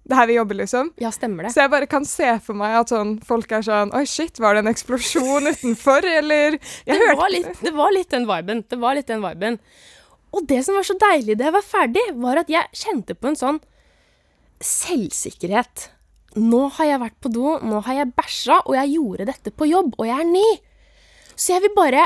Det 0.05 0.13
er 0.13 0.19
her 0.19 0.27
vi 0.29 0.35
jobber, 0.35 0.57
liksom. 0.59 0.91
Ja, 1.01 1.09
stemmer 1.09 1.47
det. 1.47 1.55
Så 1.55 1.63
jeg 1.63 1.71
bare 1.73 1.87
kan 1.89 2.03
se 2.05 2.27
for 2.45 2.53
meg 2.59 2.75
at 2.77 2.91
sånn, 2.93 3.15
folk 3.25 3.49
er 3.57 3.63
sånn 3.65 3.89
Oi, 3.97 4.03
shit, 4.05 4.37
var 4.37 4.53
det 4.53 4.61
en 4.61 4.69
eksplosjon 4.69 5.49
utenfor, 5.49 6.05
eller 6.05 6.59
Jeg 6.59 6.91
det, 6.91 6.99
hørte 6.99 7.17
var 7.23 7.33
litt, 7.33 7.63
det 7.63 7.73
var 7.73 7.95
litt 7.95 8.11
den 8.13 8.27
viben. 8.29 8.61
Det 8.69 8.77
var 8.83 8.99
litt 8.99 9.09
den 9.09 9.23
viben. 9.25 9.57
Og 10.35 10.45
det 10.49 10.61
som 10.67 10.75
var 10.75 10.85
så 10.87 10.97
deilig 10.99 11.37
da 11.39 11.47
jeg 11.47 11.55
var 11.55 11.65
ferdig, 11.65 12.03
var 12.19 12.41
at 12.41 12.51
jeg 12.51 12.75
kjente 12.75 13.15
på 13.15 13.31
en 13.31 13.39
sånn 13.39 13.59
selvsikkerhet. 14.63 15.89
Nå 16.35 16.65
har 16.75 16.89
jeg 16.89 17.01
vært 17.05 17.17
på 17.23 17.31
do, 17.31 17.55
nå 17.63 17.79
har 17.85 18.01
jeg 18.01 18.13
bæsja, 18.17 18.59
og 18.65 18.75
jeg 18.75 18.95
gjorde 18.97 19.29
dette 19.31 19.53
på 19.55 19.69
jobb, 19.69 19.95
og 19.95 20.09
jeg 20.09 20.19
er 20.19 20.27
ny. 20.27 20.45
Så 21.35 21.55
jeg 21.55 21.63
vil 21.63 21.75
bare 21.77 22.03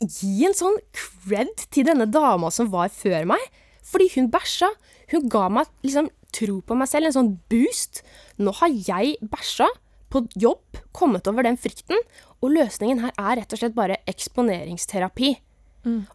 gi 0.00 0.46
en 0.48 0.56
sånn 0.56 0.76
cred 0.96 1.66
til 1.72 1.88
denne 1.88 2.08
dama 2.08 2.52
som 2.52 2.70
var 2.72 2.92
før 2.92 3.28
meg. 3.32 3.42
Fordi 3.90 4.10
hun 4.14 4.30
bæsja. 4.32 4.68
Hun 5.10 5.28
ga 5.32 5.48
meg 5.50 5.70
liksom 5.82 6.10
tro 6.36 6.60
på 6.62 6.76
meg 6.78 6.88
selv, 6.90 7.08
en 7.08 7.16
sånn 7.16 7.32
boost. 7.50 8.04
Nå 8.38 8.52
har 8.60 8.70
jeg 8.70 9.16
bæsja 9.32 9.66
på 10.10 10.24
jobb, 10.38 10.80
kommet 10.96 11.28
over 11.30 11.46
den 11.46 11.58
frykten, 11.60 11.98
og 12.42 12.52
løsningen 12.54 13.00
her 13.02 13.12
er 13.14 13.40
rett 13.40 13.52
og 13.54 13.60
slett 13.60 13.76
bare 13.76 14.00
eksponeringsterapi. 14.10 15.36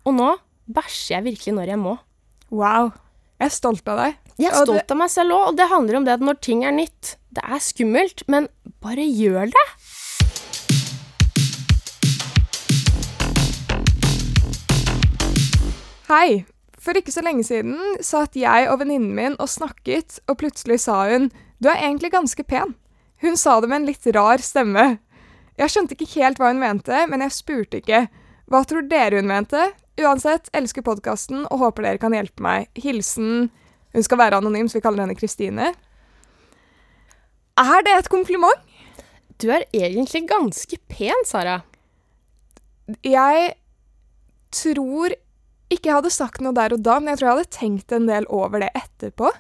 Og 0.06 0.14
nå 0.14 0.30
bæsjer 0.66 1.20
jeg 1.20 1.26
virkelig 1.30 1.54
når 1.56 1.72
jeg 1.74 1.80
må. 1.82 1.98
Wow. 2.50 2.94
Jeg 3.40 3.50
er 3.50 3.54
stolt 3.54 3.90
av 3.92 4.00
deg. 4.00 4.16
Jeg 4.40 4.52
er 4.52 4.66
stolt 4.66 4.92
av 4.92 4.98
meg 5.00 5.12
selv 5.12 5.36
òg, 5.36 5.44
og 5.52 5.60
det 5.60 5.68
handler 5.72 6.00
om 6.00 6.08
det 6.08 6.16
at 6.16 6.24
når 6.24 6.40
ting 6.44 6.66
er 6.68 6.74
nytt 6.76 7.16
Det 7.36 7.44
er 7.44 7.62
skummelt, 7.64 8.24
men 8.32 8.48
bare 8.84 9.04
gjør 9.04 9.52
det. 9.52 9.66
Hei. 16.10 16.46
For 16.80 16.94
ikke 16.94 17.12
så 17.12 17.24
lenge 17.26 17.42
siden 17.48 17.80
satt 18.06 18.38
jeg 18.38 18.68
og 18.70 18.78
venninnen 18.84 19.16
min 19.18 19.38
og 19.42 19.50
snakket, 19.50 20.20
og 20.30 20.38
plutselig 20.38 20.84
sa 20.84 21.00
hun 21.10 21.32
Du 21.58 21.68
er 21.72 21.82
egentlig 21.82 22.14
ganske 22.14 22.44
pen. 22.46 22.76
Hun 23.24 23.36
sa 23.40 23.58
det 23.60 23.72
med 23.72 23.82
en 23.82 23.88
litt 23.90 24.06
rar 24.14 24.44
stemme. 24.44 25.00
Jeg 25.58 25.72
skjønte 25.72 25.96
ikke 25.96 26.22
helt 26.22 26.40
hva 26.40 26.52
hun 26.52 26.62
mente, 26.62 27.06
men 27.10 27.24
jeg 27.26 27.34
spurte 27.34 27.82
ikke. 27.82 28.06
Hva 28.52 28.62
tror 28.68 28.86
dere 28.86 29.20
hun 29.20 29.32
mente? 29.32 29.72
Uansett, 29.96 30.50
elsker 30.56 30.84
podkasten 30.84 31.46
og 31.48 31.62
håper 31.62 31.86
dere 31.86 32.02
kan 32.02 32.16
hjelpe 32.16 32.44
meg. 32.44 32.68
Hilsen 32.76 33.50
Hun 33.96 34.04
skal 34.04 34.20
være 34.20 34.42
anonym, 34.42 34.68
så 34.68 34.80
vi 34.80 34.84
kaller 34.84 35.06
henne 35.06 35.16
Kristine. 35.16 35.70
Er 37.56 37.86
det 37.88 37.94
et 37.96 38.10
kompliment? 38.12 38.60
Du 39.40 39.48
er 39.52 39.64
egentlig 39.72 40.26
ganske 40.28 40.80
pen, 40.92 41.24
Sara. 41.28 41.62
Jeg 43.08 43.54
tror 44.52 45.16
ikke 45.72 45.90
jeg 45.90 45.98
hadde 45.98 46.12
sagt 46.14 46.44
noe 46.44 46.56
der 46.56 46.76
og 46.76 46.84
da, 46.84 47.00
men 47.00 47.14
jeg 47.14 47.22
tror 47.22 47.30
jeg 47.30 47.38
hadde 47.38 47.56
tenkt 47.56 47.96
en 47.96 48.10
del 48.10 48.28
over 48.28 48.66
det 48.66 48.74
etterpå. 48.76 49.32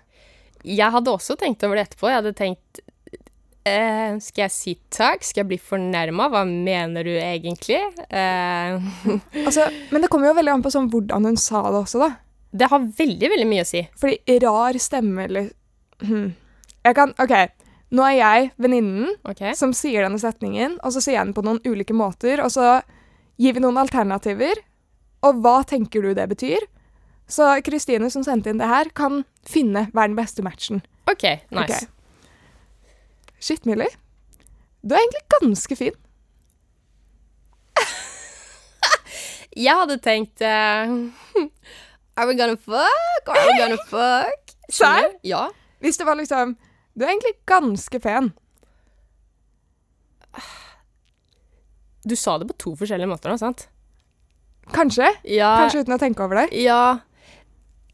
Jeg 0.65 0.95
hadde 0.95 1.11
også 1.11 1.35
tenkt 1.39 1.63
over 1.67 1.77
det 1.77 1.89
etterpå. 1.89 2.09
Jeg 2.09 2.21
hadde 2.21 2.37
tenkt 2.39 2.81
eh, 3.67 4.15
Skal 4.23 4.45
jeg 4.45 4.53
si 4.53 4.75
takk? 4.93 5.25
Skal 5.25 5.43
jeg 5.43 5.49
bli 5.53 5.59
fornærma? 5.61 6.29
Hva 6.31 6.45
mener 6.47 7.07
du 7.07 7.13
egentlig? 7.15 7.81
Eh, 8.09 8.77
Altså, 9.45 9.67
men 9.91 10.05
det 10.05 10.11
kommer 10.13 10.31
jo 10.31 10.37
veldig 10.39 10.55
an 10.55 10.65
på 10.65 10.73
sånn 10.73 10.89
hvordan 10.93 11.29
hun 11.31 11.39
sa 11.41 11.65
det 11.69 11.81
også, 11.83 12.01
da. 12.05 12.11
det 12.55 12.71
har 12.71 12.89
veldig, 13.01 13.29
veldig 13.35 13.49
mye 13.49 13.65
å 13.65 13.69
si. 13.69 13.83
Fordi 13.99 14.39
rar 14.45 14.79
stemme 14.81 15.27
eller 15.29 15.51
hm. 16.05 16.33
Jeg 16.85 16.97
kan 16.97 17.15
OK. 17.21 17.33
Nå 17.95 18.03
er 18.05 18.15
jeg 18.17 18.51
venninnen 18.61 19.13
okay. 19.25 19.55
som 19.57 19.73
sier 19.73 20.05
denne 20.05 20.19
setningen, 20.21 20.77
og 20.85 20.93
så 20.93 21.01
sier 21.01 21.19
jeg 21.19 21.29
den 21.29 21.35
på 21.37 21.43
noen 21.45 21.61
ulike 21.65 21.95
måter, 21.97 22.41
og 22.43 22.51
så 22.53 22.79
gir 23.41 23.55
vi 23.55 23.63
noen 23.63 23.79
alternativer. 23.81 24.61
Og 25.25 25.41
hva 25.41 25.59
tenker 25.67 26.05
du 26.05 26.13
det 26.17 26.27
betyr? 26.29 26.65
Så 27.29 27.47
Kristine, 27.65 28.09
som 28.13 28.25
sendte 28.25 28.51
inn 28.51 28.61
det 28.61 28.69
her, 28.69 28.91
kan 28.93 29.23
finne 29.47 29.87
hva 29.93 30.05
er 30.05 30.11
den 30.11 30.19
beste 30.19 30.45
matchen. 30.45 30.83
OK, 31.09 31.25
nice. 31.53 31.85
Ok. 31.85 31.94
Shit, 33.39 33.65
Millie. 33.65 33.89
Du 34.85 34.93
er 34.93 35.01
egentlig 35.01 35.23
ganske 35.39 35.75
fin. 35.75 35.95
Jeg 39.65 39.75
hadde 39.81 39.97
tenkt 40.03 40.41
uh, 40.41 40.93
Are 42.17 42.27
we 42.29 42.35
gonna 42.37 42.55
fuck? 42.55 43.27
Are 43.27 43.45
we 43.47 43.57
gonna 43.59 43.79
fuck? 43.91 44.55
Serr? 44.69 45.11
Ja. 45.23 45.47
Hvis 45.79 45.97
det 45.97 46.05
var 46.07 46.15
liksom 46.15 46.55
Du 46.95 47.03
er 47.03 47.11
egentlig 47.11 47.33
ganske 47.45 47.99
pen. 47.99 48.31
Du 52.05 52.15
sa 52.15 52.37
det 52.37 52.47
på 52.47 52.53
to 52.61 52.75
forskjellige 52.77 53.09
måter 53.09 53.33
nå, 53.33 53.37
sant? 53.41 53.67
Kanskje. 54.73 55.09
Ja. 55.27 55.55
Kanskje 55.59 55.83
uten 55.83 55.95
å 55.97 56.01
tenke 56.01 56.23
over 56.25 56.43
det. 56.43 56.47
Ja. 56.61 56.99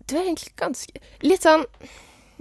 Du 0.06 0.18
er 0.18 0.26
egentlig 0.28 0.54
ganske 0.60 1.02
Litt 1.24 1.44
sånn 1.46 1.66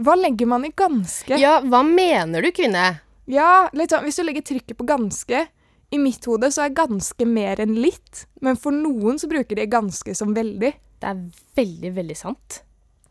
Hva 0.00 0.16
legger 0.16 0.48
man 0.48 0.64
i 0.64 0.72
ganske? 0.76 1.36
Ja, 1.40 1.58
hva 1.60 1.82
mener 1.84 2.42
du, 2.42 2.50
kvinne? 2.56 3.00
Ja, 3.30 3.68
litt 3.76 3.92
sånn, 3.92 4.06
Hvis 4.06 4.16
du 4.18 4.24
legger 4.24 4.44
trykket 4.46 4.78
på 4.78 4.86
ganske 4.88 5.44
I 5.92 5.98
mitt 6.00 6.24
hode 6.28 6.48
så 6.54 6.64
er 6.64 6.74
ganske 6.74 7.26
mer 7.28 7.60
enn 7.62 7.76
litt, 7.82 8.24
men 8.40 8.58
for 8.58 8.74
noen 8.74 9.18
så 9.18 9.28
bruker 9.30 9.58
de 9.58 9.66
ganske 9.70 10.14
som 10.14 10.34
veldig. 10.36 10.70
Det 11.02 11.08
er 11.08 11.22
veldig, 11.58 11.90
veldig 11.96 12.16
sant. 12.16 12.60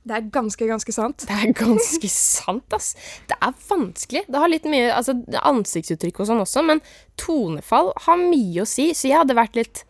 Det 0.07 0.15
er 0.15 0.29
ganske, 0.31 0.63
ganske 0.65 0.93
sant. 0.95 1.25
Det 1.27 1.35
er 1.35 1.51
ganske 1.59 2.09
sant, 2.13 2.73
ass. 2.73 2.93
Det 3.27 3.35
er 3.35 3.53
vanskelig. 3.67 4.23
Det 4.31 4.41
har 4.41 4.49
litt 4.49 4.65
mye 4.71 4.93
altså, 4.95 5.17
ansiktsuttrykk 5.43 6.23
og 6.23 6.29
sånn 6.31 6.43
også, 6.45 6.63
men 6.71 6.81
tonefall 7.19 7.91
har 8.07 8.21
mye 8.21 8.63
å 8.63 8.69
si, 8.69 8.89
så 8.95 9.11
jeg 9.11 9.19
hadde 9.21 9.37
vært 9.37 9.59
litt 9.59 9.83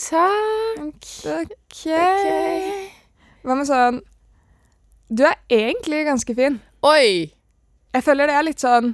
Takk. 0.00 1.08
OK. 1.30 1.82
Hva 3.44 3.56
med 3.56 3.68
sånn 3.68 4.00
egentlig 5.50 6.04
ganske 6.08 6.34
fin. 6.38 6.58
Oi! 6.86 7.30
Jeg 7.90 8.04
føler 8.06 8.30
det 8.30 8.36
er 8.38 8.46
litt 8.46 8.62
sånn 8.62 8.92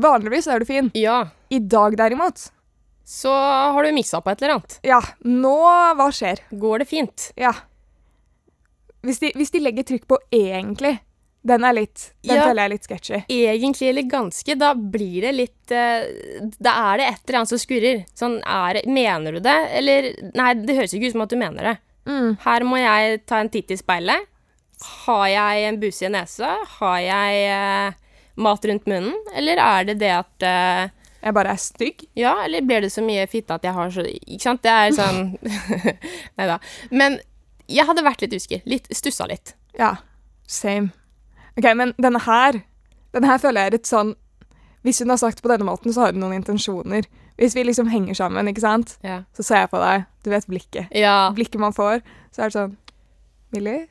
Vanligvis 0.00 0.46
er 0.48 0.62
du 0.62 0.64
fin. 0.68 0.88
Ja. 0.96 1.18
I 1.52 1.58
dag 1.60 1.96
derimot 1.98 2.46
Så 3.04 3.32
har 3.34 3.84
du 3.84 3.90
miksa 3.92 4.20
på 4.22 4.30
et 4.32 4.40
eller 4.42 4.54
annet. 4.56 4.78
Ja, 4.86 5.00
nå 5.26 5.56
Hva 5.98 6.06
skjer? 6.14 6.40
Går 6.62 6.82
det 6.84 6.88
fint? 6.90 7.30
Ja. 7.36 7.52
Hvis 9.04 9.20
de, 9.22 9.32
hvis 9.36 9.52
de 9.54 9.62
legger 9.64 9.86
trykk 9.88 10.06
på 10.10 10.18
egentlig, 10.34 10.98
den 11.42 11.64
er 11.64 11.72
litt 11.76 12.10
Den 12.22 12.36
Ja. 12.36 12.46
føler 12.46 12.60
jeg 12.62 12.68
er 12.68 12.74
litt 12.74 12.88
sketchy. 12.88 13.20
Egentlig 13.32 13.88
eller 13.88 14.08
ganske, 14.12 14.56
da 14.60 14.72
blir 14.74 15.20
det 15.24 15.34
litt 15.36 15.72
uh, 15.72 16.50
Da 16.60 16.74
er 16.92 17.00
det 17.00 17.06
et 17.10 17.22
eller 17.26 17.38
annet 17.42 17.52
som 17.54 17.62
skurrer. 17.62 18.02
Sånn, 18.14 18.38
er 18.44 18.76
det 18.78 18.86
Mener 18.92 19.36
du 19.38 19.40
det, 19.44 19.58
eller 19.80 20.10
Nei, 20.36 20.50
det 20.60 20.76
høres 20.76 20.94
ikke 20.96 21.08
ut 21.10 21.16
som 21.16 21.24
at 21.26 21.32
du 21.32 21.38
mener 21.40 21.70
det. 21.72 21.76
Mm. 22.10 22.36
Her 22.44 22.64
må 22.68 22.78
jeg 22.80 23.22
ta 23.28 23.40
en 23.40 23.50
titt 23.52 23.70
i 23.72 23.76
speilet. 23.80 24.29
Har 24.80 25.26
jeg 25.28 25.64
en 25.68 25.80
buse 25.80 26.06
i 26.06 26.10
nesa? 26.12 26.54
Har 26.78 26.98
jeg 27.04 27.40
eh, 27.52 27.92
mat 28.40 28.64
rundt 28.64 28.86
munnen? 28.88 29.16
Eller 29.36 29.60
er 29.60 29.84
det 29.90 29.98
det 30.00 30.10
at 30.16 30.46
uh, 30.46 30.88
Jeg 31.20 31.34
bare 31.36 31.52
er 31.52 31.60
stygg. 31.60 32.06
Ja, 32.16 32.36
eller 32.44 32.62
blir 32.64 32.80
det 32.80 32.92
så 32.94 33.02
mye 33.04 33.26
fitte 33.28 33.54
at 33.58 33.64
jeg 33.66 33.76
har 33.76 33.90
så 33.92 34.04
Ikke 34.08 34.40
sant? 34.46 34.62
Det 34.64 34.72
er 34.72 34.94
sånn 34.96 35.34
Nei 36.40 36.46
da. 36.48 36.56
Men 36.90 37.18
jeg 37.70 37.84
hadde 37.86 38.02
vært 38.06 38.24
litt 38.24 38.32
usikker. 38.34 38.62
Litt, 38.66 38.88
stussa 38.96 39.26
litt. 39.30 39.52
Ja. 39.78 39.96
Same. 40.48 40.90
OK, 41.58 41.68
men 41.76 41.92
denne 42.00 42.18
her 42.24 42.62
Denne 43.14 43.28
her 43.30 43.38
føler 43.42 43.60
jeg 43.66 43.70
er 43.70 43.74
litt 43.76 43.90
sånn 43.90 44.14
Hvis 44.86 45.02
hun 45.04 45.10
har 45.12 45.18
sagt 45.20 45.42
på 45.44 45.50
denne 45.52 45.66
måten, 45.68 45.92
så 45.92 46.06
har 46.06 46.14
hun 46.16 46.22
noen 46.24 46.38
intensjoner. 46.40 47.04
Hvis 47.36 47.54
vi 47.56 47.66
liksom 47.68 47.88
henger 47.92 48.16
sammen, 48.16 48.48
ikke 48.48 48.62
sant, 48.64 48.96
Ja. 49.04 49.22
så 49.36 49.44
ser 49.44 49.62
jeg 49.66 49.70
på 49.72 49.78
deg. 49.80 50.06
Du 50.24 50.30
vet 50.32 50.46
blikket. 50.48 50.88
ja. 50.96 51.30
Blikket 51.36 51.60
man 51.60 51.72
får, 51.76 52.00
så 52.32 52.42
er 52.42 52.48
det 52.50 52.56
sånn 52.56 52.76
Millie, 53.52 53.86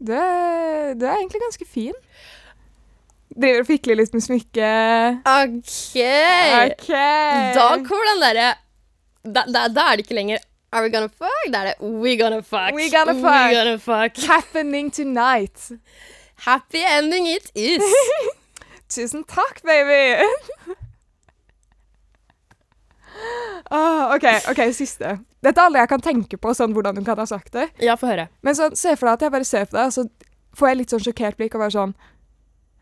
du 0.00 0.12
er, 0.16 0.94
du 0.96 1.04
er 1.06 1.18
egentlig 1.18 1.40
ganske 1.44 1.66
fin. 1.68 1.96
Driver 3.30 3.62
og 3.62 3.68
fikler 3.68 3.98
litt 4.00 4.14
med 4.16 4.24
smykket. 4.24 5.20
OK. 5.28 5.98
Da 7.54 7.68
kommer 7.86 8.10
den 8.12 8.24
derre 8.24 8.48
da, 9.20 9.44
da, 9.44 9.66
da 9.68 9.90
er 9.90 9.98
det 9.98 10.06
ikke 10.06 10.16
lenger 10.16 10.40
Are 10.72 10.82
we 10.86 10.90
gonna 10.90 11.10
fuck? 11.10 11.52
Da 11.52 11.58
er 11.58 11.72
det 11.72 11.74
We 11.80 12.16
gonna 12.16 12.40
fuck. 12.40 12.74
We 12.74 12.90
gonna 12.90 13.14
fuck. 13.14 13.50
We 13.50 13.54
gonna 13.54 13.76
fuck. 13.78 14.16
Happening 14.26 14.90
tonight. 14.90 15.72
Happy 16.36 16.78
ending 16.78 17.26
it 17.26 17.50
is. 17.54 17.82
Tusen 18.88 19.24
takk, 19.24 19.62
baby! 19.62 20.24
oh, 23.70 24.10
OK, 24.14 24.24
ok, 24.50 24.72
siste. 24.74 25.18
Dette 25.40 25.56
er 25.56 25.70
alle 25.70 25.80
jeg 25.80 25.88
kan 25.88 26.02
tenke 26.04 26.36
på, 26.36 26.52
sånn 26.56 26.74
hvordan 26.76 26.98
hun 27.00 27.06
kan 27.06 27.18
ha 27.20 27.24
sagt 27.28 27.54
det. 27.56 27.68
ja, 27.80 27.96
få 27.96 28.10
høre. 28.10 28.28
Men 28.44 28.56
sånn, 28.58 28.74
se 28.76 28.92
for 28.98 29.08
deg 29.08 29.16
at 29.16 29.22
jeg 29.24 29.34
bare 29.36 29.48
ser 29.48 29.68
på 29.70 29.78
deg, 29.78 29.88
og 29.88 29.94
så 29.96 30.58
får 30.58 30.68
jeg 30.68 30.78
litt 30.80 30.92
sånn 30.92 31.04
sjokkert 31.06 31.38
blikk 31.38 31.54
og 31.56 31.62
bare 31.64 31.74
sånn 31.76 31.94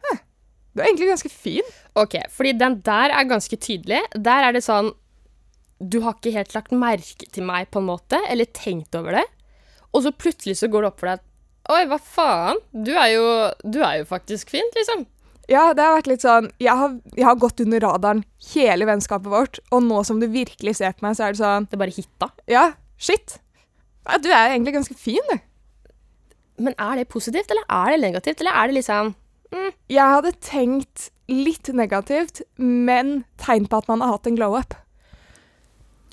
Hæ, 0.06 0.14
du 0.74 0.80
er 0.82 0.88
egentlig 0.88 1.10
ganske 1.12 1.30
fin. 1.30 1.68
Ok, 1.98 2.16
fordi 2.34 2.54
den 2.58 2.80
der 2.86 3.14
er 3.14 3.28
ganske 3.30 3.58
tydelig. 3.60 4.00
Der 4.14 4.48
er 4.48 4.56
det 4.56 4.64
sånn 4.66 4.90
Du 5.78 6.00
har 6.02 6.16
ikke 6.16 6.34
helt 6.34 6.54
lagt 6.56 6.74
merke 6.74 7.28
til 7.30 7.46
meg, 7.46 7.68
på 7.70 7.78
en 7.82 7.86
måte, 7.92 8.18
eller 8.26 8.48
tenkt 8.50 8.96
over 8.98 9.20
det. 9.20 9.26
Og 9.94 10.02
så 10.04 10.10
plutselig 10.10 10.56
så 10.58 10.68
går 10.70 10.82
det 10.82 10.90
opp 10.92 10.98
for 11.02 11.12
deg 11.12 11.20
at 11.20 11.24
Oi, 11.68 11.82
hva 11.84 11.98
faen? 12.00 12.58
Du 12.72 12.94
er 12.96 13.10
jo, 13.12 13.24
du 13.60 13.82
er 13.84 13.98
jo 14.00 14.06
faktisk 14.08 14.48
fin, 14.54 14.64
liksom. 14.72 15.02
Ja, 15.48 15.72
det 15.72 15.84
har 15.84 15.96
vært 15.96 16.10
litt 16.10 16.24
sånn 16.24 16.50
Jeg 16.60 16.76
har, 16.76 16.96
jeg 17.16 17.24
har 17.24 17.38
gått 17.40 17.62
under 17.64 17.80
radaren 17.80 18.24
hele 18.52 18.88
vennskapet 18.88 19.30
vårt, 19.32 19.60
og 19.72 19.84
nå 19.86 20.02
som 20.04 20.20
du 20.20 20.26
virkelig 20.28 20.76
ser 20.76 20.96
på 20.96 21.06
meg, 21.06 21.16
så 21.16 21.28
er 21.28 21.34
det 21.34 21.40
sånn 21.40 21.68
Det 21.70 21.80
bare 21.80 21.94
hitta. 21.94 22.30
Ja, 22.50 22.66
shit. 23.00 23.38
Ja, 24.04 24.18
du 24.20 24.28
er 24.28 24.52
egentlig 24.52 24.76
ganske 24.76 24.96
fin, 24.96 25.24
du. 25.32 25.38
Men 26.58 26.74
er 26.80 26.98
det 26.98 27.08
positivt, 27.12 27.50
eller 27.54 27.64
er 27.70 27.94
det 27.94 28.02
negativt, 28.02 28.42
eller 28.42 28.56
er 28.56 28.68
det 28.68 28.78
liksom 28.80 29.14
Jeg 29.88 30.14
hadde 30.14 30.34
tenkt 30.44 31.08
litt 31.28 31.68
negativt, 31.76 32.42
men 32.56 33.22
tegn 33.40 33.68
på 33.68 33.80
at 33.80 33.88
man 33.88 34.04
har 34.04 34.16
hatt 34.16 34.28
en 34.28 34.36
glow-up. 34.36 34.76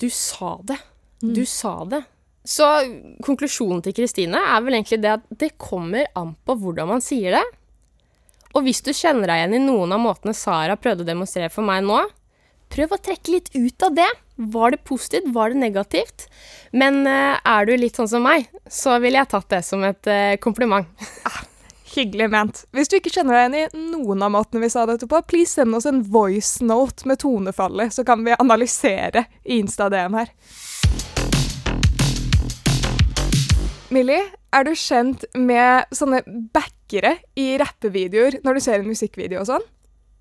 Du 0.00 0.08
sa 0.12 0.58
det. 0.64 0.76
Du 1.20 1.44
sa 1.48 1.78
det. 1.88 2.02
Så 2.46 2.66
konklusjonen 3.24 3.80
til 3.82 3.94
Kristine 3.96 4.38
er 4.38 4.60
vel 4.62 4.76
egentlig 4.76 5.00
det 5.02 5.14
at 5.16 5.24
det 5.40 5.56
kommer 5.58 6.06
an 6.14 6.34
på 6.46 6.54
hvordan 6.60 6.92
man 6.92 7.02
sier 7.02 7.34
det. 7.38 7.44
Og 8.56 8.64
hvis 8.64 8.80
du 8.80 8.94
kjenner 8.96 9.28
deg 9.28 9.42
igjen 9.42 9.58
i 9.58 9.64
noen 9.66 9.92
av 9.92 10.00
måtene 10.00 10.32
Sara 10.36 10.78
prøvde 10.80 11.04
å 11.04 11.08
demonstrere 11.08 11.52
for 11.52 11.66
meg 11.66 11.82
nå, 11.84 11.98
prøv 12.72 12.94
å 12.96 13.00
trekke 13.02 13.34
litt 13.34 13.50
ut 13.54 13.84
av 13.84 13.98
det. 13.98 14.08
Var 14.36 14.72
det 14.72 14.84
positivt? 14.88 15.28
Var 15.32 15.52
det 15.52 15.60
negativt? 15.60 16.26
Men 16.76 17.04
uh, 17.08 17.36
er 17.36 17.68
du 17.68 17.74
litt 17.76 18.00
sånn 18.00 18.10
som 18.10 18.24
meg, 18.24 18.48
så 18.68 18.96
ville 19.02 19.20
jeg 19.20 19.30
tatt 19.32 19.52
det 19.52 19.62
som 19.64 19.84
et 19.86 20.08
uh, 20.08 20.38
kompliment. 20.40 20.88
Hyggelig 21.96 22.26
ment. 22.32 22.62
Hvis 22.76 22.90
du 22.92 22.98
ikke 22.98 23.12
kjenner 23.14 23.38
deg 23.38 23.54
igjen 23.56 23.76
i 23.80 23.84
noen 23.94 24.24
av 24.26 24.32
måtene 24.34 24.64
vi 24.64 24.72
sa 24.72 24.84
dette 24.88 25.08
på, 25.08 25.20
please 25.28 25.56
send 25.56 25.76
oss 25.76 25.88
en 25.88 26.02
voice 26.04 26.64
note 26.64 27.08
med 27.08 27.22
tonefallet, 27.22 27.94
så 27.94 28.04
kan 28.04 28.24
vi 28.24 28.36
analysere 28.36 29.24
i 29.44 29.60
Insta-DM 29.62 30.18
her. 30.18 30.32
Millie, 33.94 34.22
er 34.50 34.66
du 34.66 34.72
kjent 34.74 35.24
med 35.38 35.86
sånne 35.94 36.22
backere 36.54 37.16
i 37.38 37.52
rappevideoer 37.60 38.40
når 38.42 38.58
du 38.58 38.64
ser 38.64 38.80
en 38.80 38.88
musikkvideo 38.90 39.44
og 39.44 39.50
sånn? 39.50 39.66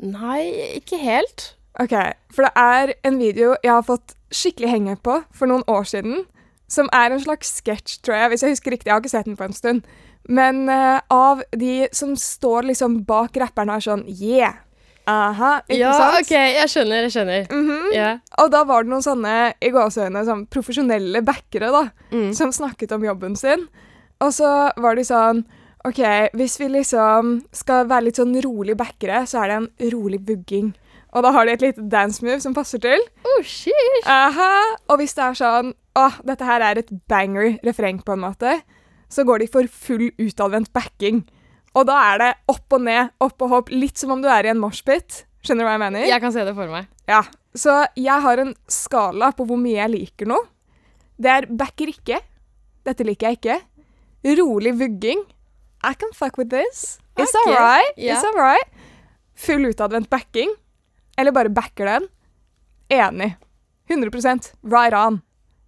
Nei, 0.05 0.43
ikke 0.75 0.99
helt. 1.01 1.53
Ok, 1.81 1.95
for 2.31 2.45
det 2.45 2.51
er 2.59 2.93
en 3.07 3.17
video 3.19 3.55
jeg 3.63 3.73
har 3.73 3.85
fått 3.87 4.13
skikkelig 4.35 4.69
henge 4.69 4.95
på 5.03 5.17
for 5.35 5.49
noen 5.49 5.65
år 5.71 5.87
siden, 5.89 6.23
som 6.71 6.89
er 6.93 7.13
en 7.13 7.23
slags 7.23 7.55
sketsj, 7.59 7.99
tror 8.05 8.19
jeg, 8.19 8.31
hvis 8.31 8.45
jeg 8.45 8.55
husker 8.55 8.75
riktig. 8.75 8.89
Jeg 8.89 8.95
har 8.95 9.03
ikke 9.03 9.13
sett 9.15 9.29
den 9.29 9.39
på 9.39 9.47
en 9.47 9.57
stund. 9.57 9.89
Men 10.29 10.65
uh, 10.69 11.01
av 11.13 11.41
de 11.53 11.87
som 11.93 12.15
står 12.17 12.69
liksom 12.71 13.01
bak 13.09 13.37
rapperen 13.37 13.73
og 13.73 13.81
er 13.81 13.85
sånn 13.85 14.05
Yeah! 14.09 14.61
Aha, 15.07 15.59
ikke 15.69 15.77
Ja, 15.79 15.91
sant? 15.93 16.19
OK, 16.25 16.31
jeg 16.31 16.69
skjønner, 16.71 17.01
jeg 17.05 17.11
skjønner. 17.11 17.45
Mm 17.51 17.67
-hmm. 17.69 17.93
yeah. 17.93 18.17
Og 18.39 18.51
da 18.51 18.63
var 18.63 18.83
det 18.83 18.89
noen 18.89 19.01
sånne 19.03 19.53
i 19.61 19.69
gåseøyne 19.69 20.25
sånn 20.25 20.47
profesjonelle 20.47 21.21
backere 21.21 21.71
da, 21.71 21.89
Mm. 22.11 22.33
som 22.33 22.51
snakket 22.51 22.91
om 22.91 23.03
jobben 23.03 23.35
sin. 23.35 23.67
Og 24.21 24.31
så 24.33 24.71
var 24.77 24.95
de 24.95 25.01
sånn 25.03 25.45
OK, 25.85 25.99
hvis 26.33 26.59
vi 26.59 26.67
liksom 26.67 27.43
skal 27.53 27.85
være 27.87 28.03
litt 28.05 28.15
sånn 28.17 28.33
rolig 28.43 28.75
backere, 28.77 29.25
så 29.27 29.43
er 29.43 29.47
det 29.47 29.55
en 29.55 29.91
rolig 29.91 30.19
bugging. 30.25 30.73
Og 31.13 31.23
da 31.23 31.31
har 31.31 31.45
de 31.45 31.51
et 31.51 31.61
lite 31.61 31.89
dance 31.89 32.25
move 32.25 32.39
som 32.41 32.53
passer 32.53 32.79
til. 32.79 32.99
Oh, 33.23 33.43
shit. 33.43 34.05
Aha. 34.05 34.75
Og 34.89 34.97
hvis 34.97 35.13
det 35.13 35.23
er 35.23 35.33
sånn 35.33 35.73
Åh, 35.97 36.11
dette 36.25 36.43
her 36.43 36.59
er 36.61 36.77
et 36.77 36.89
banger 37.07 37.57
refreng, 37.63 38.01
på 38.03 38.11
en 38.13 38.19
måte, 38.19 38.61
så 39.09 39.23
går 39.23 39.37
de 39.39 39.47
for 39.47 39.63
full 39.71 40.09
utadvendt 40.19 40.73
backing. 40.73 41.23
Og 41.75 41.87
da 41.89 41.95
er 42.13 42.21
det 42.21 42.31
opp 42.51 42.75
og 42.77 42.83
ned, 42.85 43.11
opp 43.23 43.43
og 43.43 43.51
hopp, 43.51 43.71
litt 43.73 43.99
som 43.99 44.13
om 44.15 44.21
du 44.23 44.29
er 44.31 44.47
i 44.47 44.51
en 44.53 44.61
moshpit. 44.61 45.25
Skjønner 45.45 45.65
du 45.65 45.67
hva 45.67 45.75
jeg 45.75 45.83
mener? 45.83 46.07
Jeg 46.07 46.23
kan 46.23 46.33
se 46.33 46.45
det 46.47 46.55
for 46.57 46.71
meg. 46.71 46.87
Ja. 47.09 47.21
Så 47.55 47.73
jeg 47.99 48.23
har 48.25 48.41
en 48.41 48.53
skala 48.71 49.31
på 49.35 49.45
hvor 49.47 49.59
mye 49.59 49.77
jeg 49.77 49.93
liker 49.93 50.31
noe. 50.31 50.47
Det 51.19 51.31
er 51.31 51.47
backer 51.51 51.91
ikke. 51.91 52.19
Dette 52.87 53.05
liker 53.07 53.29
jeg 53.29 53.39
ikke. 53.39 53.59
Rolig 54.39 54.73
vugging. 54.79 55.21
I 55.85 55.93
can 55.93 56.15
fuck 56.17 56.39
with 56.39 56.49
this. 56.49 56.97
It's 57.15 57.35
okay. 57.35 57.53
alright. 57.53 57.93
Yeah. 57.97 58.15
It's 58.15 58.25
alright. 58.25 58.67
Full 59.35 59.67
utadvendt 59.69 60.09
backing. 60.09 60.55
Eller 61.17 61.31
bare 61.35 61.51
backer 61.53 61.85
den. 61.85 62.07
Enig. 62.89 63.35
100% 63.89 64.53
right 64.63 64.93
on. 64.93 65.21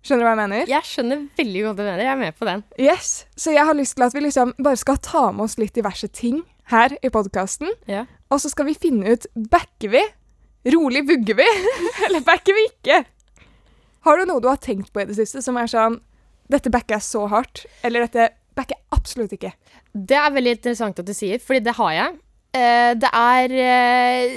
Skjønner 0.08 0.24
du 0.24 0.28
hva 0.30 0.32
jeg 0.32 0.40
mener? 0.40 0.70
Jeg 0.72 0.88
skjønner 0.88 1.24
veldig 1.36 1.62
godt 1.66 1.74
hva 1.76 1.84
du 1.84 1.90
mener. 1.90 2.02
Jeg 2.06 2.12
er 2.14 2.20
med 2.22 2.36
på 2.40 2.48
den. 2.48 2.62
Yes. 2.80 3.10
Så 3.36 3.52
jeg 3.52 3.68
har 3.68 3.76
lyst 3.76 3.98
til 3.98 4.06
at 4.06 4.14
vi 4.16 4.22
liksom 4.24 4.54
bare 4.56 4.80
skal 4.80 5.00
ta 5.04 5.24
med 5.36 5.44
oss 5.44 5.58
litt 5.60 5.76
diverse 5.76 6.08
ting 6.16 6.46
her 6.72 6.96
i 7.04 7.12
podkasten. 7.12 7.74
Ja. 7.92 8.06
Og 8.32 8.40
så 8.40 8.52
skal 8.54 8.70
vi 8.70 8.78
finne 8.80 9.18
ut 9.18 9.28
backer 9.52 9.92
vi, 9.92 10.04
rolig 10.72 11.04
vugger 11.10 11.42
vi, 11.42 11.48
eller 12.08 12.24
backer 12.24 12.56
vi 12.56 12.64
ikke. 12.70 13.02
Har 14.08 14.20
du 14.20 14.30
noe 14.30 14.44
du 14.44 14.48
har 14.48 14.62
tenkt 14.64 14.94
på 14.96 15.04
i 15.04 15.10
det 15.10 15.18
siste 15.20 15.44
som 15.44 15.60
er 15.60 15.68
sånn 15.72 16.00
Dette 16.48 16.72
backer 16.72 16.96
jeg 16.96 17.04
så 17.04 17.26
hardt, 17.28 17.66
eller 17.84 18.06
dette 18.06 18.30
backer 18.56 18.78
jeg 18.78 18.86
absolutt 18.96 19.34
ikke. 19.36 19.52
Det 19.92 20.16
er 20.16 20.32
veldig 20.32 20.54
interessant 20.56 21.02
at 21.02 21.10
du 21.10 21.12
sier, 21.12 21.42
fordi 21.44 21.66
det 21.66 21.74
har 21.76 21.92
jeg. 21.92 22.14
Eh, 22.58 22.94
det 22.98 23.10
er 23.14 23.54
eh, 23.62 24.36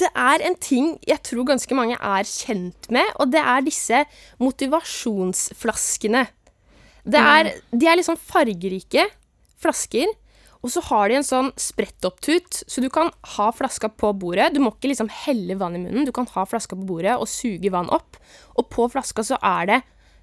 Det 0.00 0.08
er 0.08 0.44
en 0.46 0.56
ting 0.60 0.94
jeg 1.08 1.20
tror 1.26 1.48
ganske 1.48 1.76
mange 1.76 1.98
er 1.98 2.28
kjent 2.28 2.88
med, 2.94 3.12
og 3.18 3.32
det 3.34 3.42
er 3.42 3.66
disse 3.66 4.04
motivasjonsflaskene. 4.42 6.26
Det 7.08 7.20
er, 7.20 7.52
de 7.72 7.88
er 7.88 8.02
sånn 8.04 8.20
fargerike 8.20 9.06
flasker, 9.58 10.10
og 10.58 10.72
så 10.74 10.82
har 10.88 11.08
de 11.08 11.18
en 11.18 11.26
sånn 11.26 11.48
spredt-opp-tut, 11.58 12.62
så 12.66 12.82
du 12.82 12.88
kan 12.92 13.12
ha 13.36 13.46
flaska 13.54 13.88
på 13.94 14.10
bordet. 14.18 14.50
Du 14.54 14.60
må 14.60 14.74
ikke 14.74 14.90
liksom 14.90 15.10
helle 15.24 15.56
vann 15.58 15.78
i 15.78 15.82
munnen, 15.82 16.04
du 16.04 16.12
kan 16.14 16.28
ha 16.34 16.44
flaska 16.48 16.76
på 16.76 16.88
bordet 16.88 17.14
og 17.16 17.30
suge 17.30 17.72
vann 17.72 17.90
opp. 17.94 18.18
Og 18.58 18.68
på 18.74 18.88
flaska 18.92 19.24
så 19.24 19.38
er 19.38 19.70
det 19.70 19.78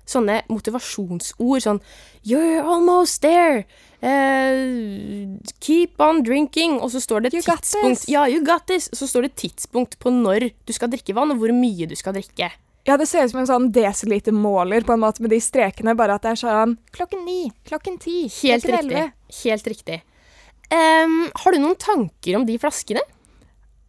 sånne 0.09 0.41
motivasjonsord 0.51 1.65
sånn 1.65 1.81
You're 2.25 2.63
almost 2.63 3.21
there. 3.21 3.65
Uh, 4.01 5.37
keep 5.61 6.01
on 6.01 6.23
drinking. 6.25 6.79
Og 6.81 6.91
så 6.93 7.01
står 7.03 7.27
det 7.27 7.33
You 7.35 7.43
tidspunkt. 7.45 8.07
Ja, 8.09 8.25
you 8.29 8.41
got 8.45 8.65
this. 8.67 8.89
Så 8.93 9.07
står 9.09 9.27
det 9.27 9.35
tidspunkt 9.41 9.99
på 10.01 10.13
når 10.13 10.49
du 10.65 10.73
skal 10.73 10.89
drikke 10.93 11.13
vann, 11.17 11.33
og 11.35 11.41
hvor 11.43 11.53
mye 11.53 11.89
du 11.89 11.95
skal 11.97 12.17
drikke. 12.17 12.49
Ja, 12.85 12.97
det 13.01 13.07
ser 13.09 13.25
ut 13.25 13.33
som 13.33 13.41
en 13.41 13.49
sånn 13.49 13.71
desilitermåler 13.73 14.85
på 14.85 14.93
en 14.93 15.01
måte 15.01 15.23
med 15.25 15.31
de 15.33 15.39
strekene, 15.41 15.95
bare 15.97 16.19
at 16.19 16.25
det 16.25 16.35
er 16.35 16.41
sånn 16.43 16.75
klokken 16.93 17.23
ni, 17.25 17.47
klokken 17.65 17.97
ti, 18.01 18.27
Helt 18.43 18.67
klokken 18.67 18.91
riktig. 18.91 19.39
Helt 19.41 19.69
riktig. 19.73 19.97
Um, 20.69 21.15
har 21.33 21.53
du 21.53 21.61
noen 21.61 21.77
tanker 21.81 22.37
om 22.37 22.45
de 22.45 22.59
flaskene? 22.61 23.01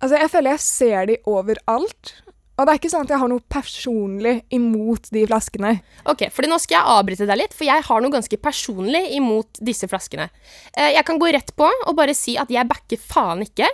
Altså, 0.00 0.16
jeg 0.20 0.32
føler 0.32 0.56
jeg 0.56 0.64
ser 0.64 1.10
de 1.10 1.18
overalt. 1.28 2.14
Og 2.56 2.64
det 2.64 2.72
er 2.72 2.78
ikke 2.80 2.88
sånn 2.88 3.04
at 3.04 3.10
jeg 3.12 3.20
har 3.20 3.28
noe 3.28 3.42
personlig 3.52 4.30
imot 4.56 5.10
de 5.12 5.26
flaskene. 5.28 5.74
Ok, 6.08 6.22
fordi 6.32 6.48
Nå 6.48 6.56
skal 6.62 6.78
jeg 6.78 6.94
avbryte 6.94 7.26
deg 7.28 7.36
litt, 7.42 7.52
for 7.56 7.68
jeg 7.68 7.84
har 7.84 8.00
noe 8.00 8.14
ganske 8.14 8.38
personlig 8.40 9.02
imot 9.18 9.60
disse 9.60 9.84
flaskene. 9.90 10.30
Eh, 10.72 10.94
jeg 10.96 11.04
kan 11.04 11.20
gå 11.20 11.28
rett 11.36 11.52
på 11.58 11.68
og 11.68 11.96
bare 11.98 12.14
si 12.16 12.38
at 12.40 12.48
jeg 12.54 12.64
backer 12.70 12.96
faen 13.02 13.44
ikke. 13.44 13.68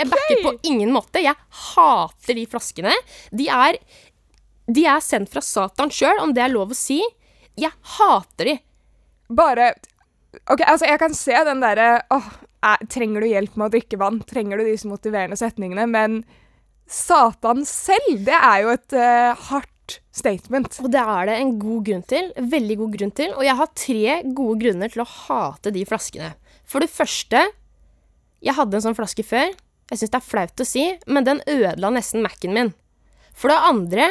Jeg 0.00 0.08
backer 0.08 0.40
på 0.46 0.54
ingen 0.70 0.94
måte. 0.96 1.20
Jeg 1.20 1.36
hater 1.74 2.38
de 2.40 2.46
flaskene. 2.48 2.94
De 3.36 3.50
er, 3.52 3.76
de 4.72 4.86
er 4.88 5.04
sendt 5.04 5.28
fra 5.34 5.44
Satan 5.44 5.92
sjøl, 5.92 6.22
om 6.24 6.32
det 6.32 6.46
er 6.46 6.54
lov 6.56 6.72
å 6.72 6.78
si. 6.78 7.02
Jeg 7.60 7.72
hater 7.98 8.48
de. 8.48 8.56
Bare 9.28 9.74
OK, 10.48 10.62
altså, 10.64 10.86
jeg 10.88 10.98
kan 11.04 11.12
se 11.12 11.36
den 11.44 11.60
derre 11.60 11.98
åh, 12.16 12.30
er- 12.64 12.86
trenger 12.88 13.20
du 13.20 13.28
hjelp 13.28 13.58
med 13.60 13.68
å 13.68 13.72
drikke 13.76 13.98
vann? 14.00 14.22
Trenger 14.24 14.56
du 14.56 14.64
disse 14.70 14.88
motiverende 14.88 15.36
setningene? 15.36 15.84
Men 15.92 16.22
Satan 16.92 17.64
selv, 17.68 18.18
det 18.26 18.36
er 18.36 18.58
jo 18.64 18.72
et 18.74 18.96
uh, 18.98 19.46
hardt 19.48 19.96
statement. 20.12 20.78
Og 20.84 20.92
det 20.92 21.00
er 21.00 21.28
det 21.28 21.38
en 21.40 21.54
god 21.60 21.86
grunn 21.88 22.04
til. 22.08 22.30
Veldig 22.52 22.76
god 22.82 22.96
grunn 22.98 23.14
til. 23.16 23.32
Og 23.36 23.46
jeg 23.46 23.58
har 23.58 23.74
tre 23.78 24.18
gode 24.36 24.58
grunner 24.62 24.92
til 24.92 25.04
å 25.04 25.08
hate 25.08 25.72
de 25.74 25.84
flaskene. 25.88 26.32
For 26.68 26.84
det 26.84 26.92
første 26.92 27.48
Jeg 28.42 28.56
hadde 28.56 28.74
en 28.74 28.82
sånn 28.82 28.96
flaske 28.98 29.22
før. 29.22 29.52
Jeg 29.92 30.00
syns 30.00 30.10
det 30.10 30.18
er 30.18 30.24
flaut 30.26 30.62
å 30.62 30.64
si, 30.66 30.82
men 31.06 31.22
den 31.22 31.38
ødela 31.46 31.92
nesten 31.94 32.24
Mac-en 32.24 32.56
min. 32.56 32.70
For 33.38 33.52
det 33.52 33.58
andre, 33.68 34.08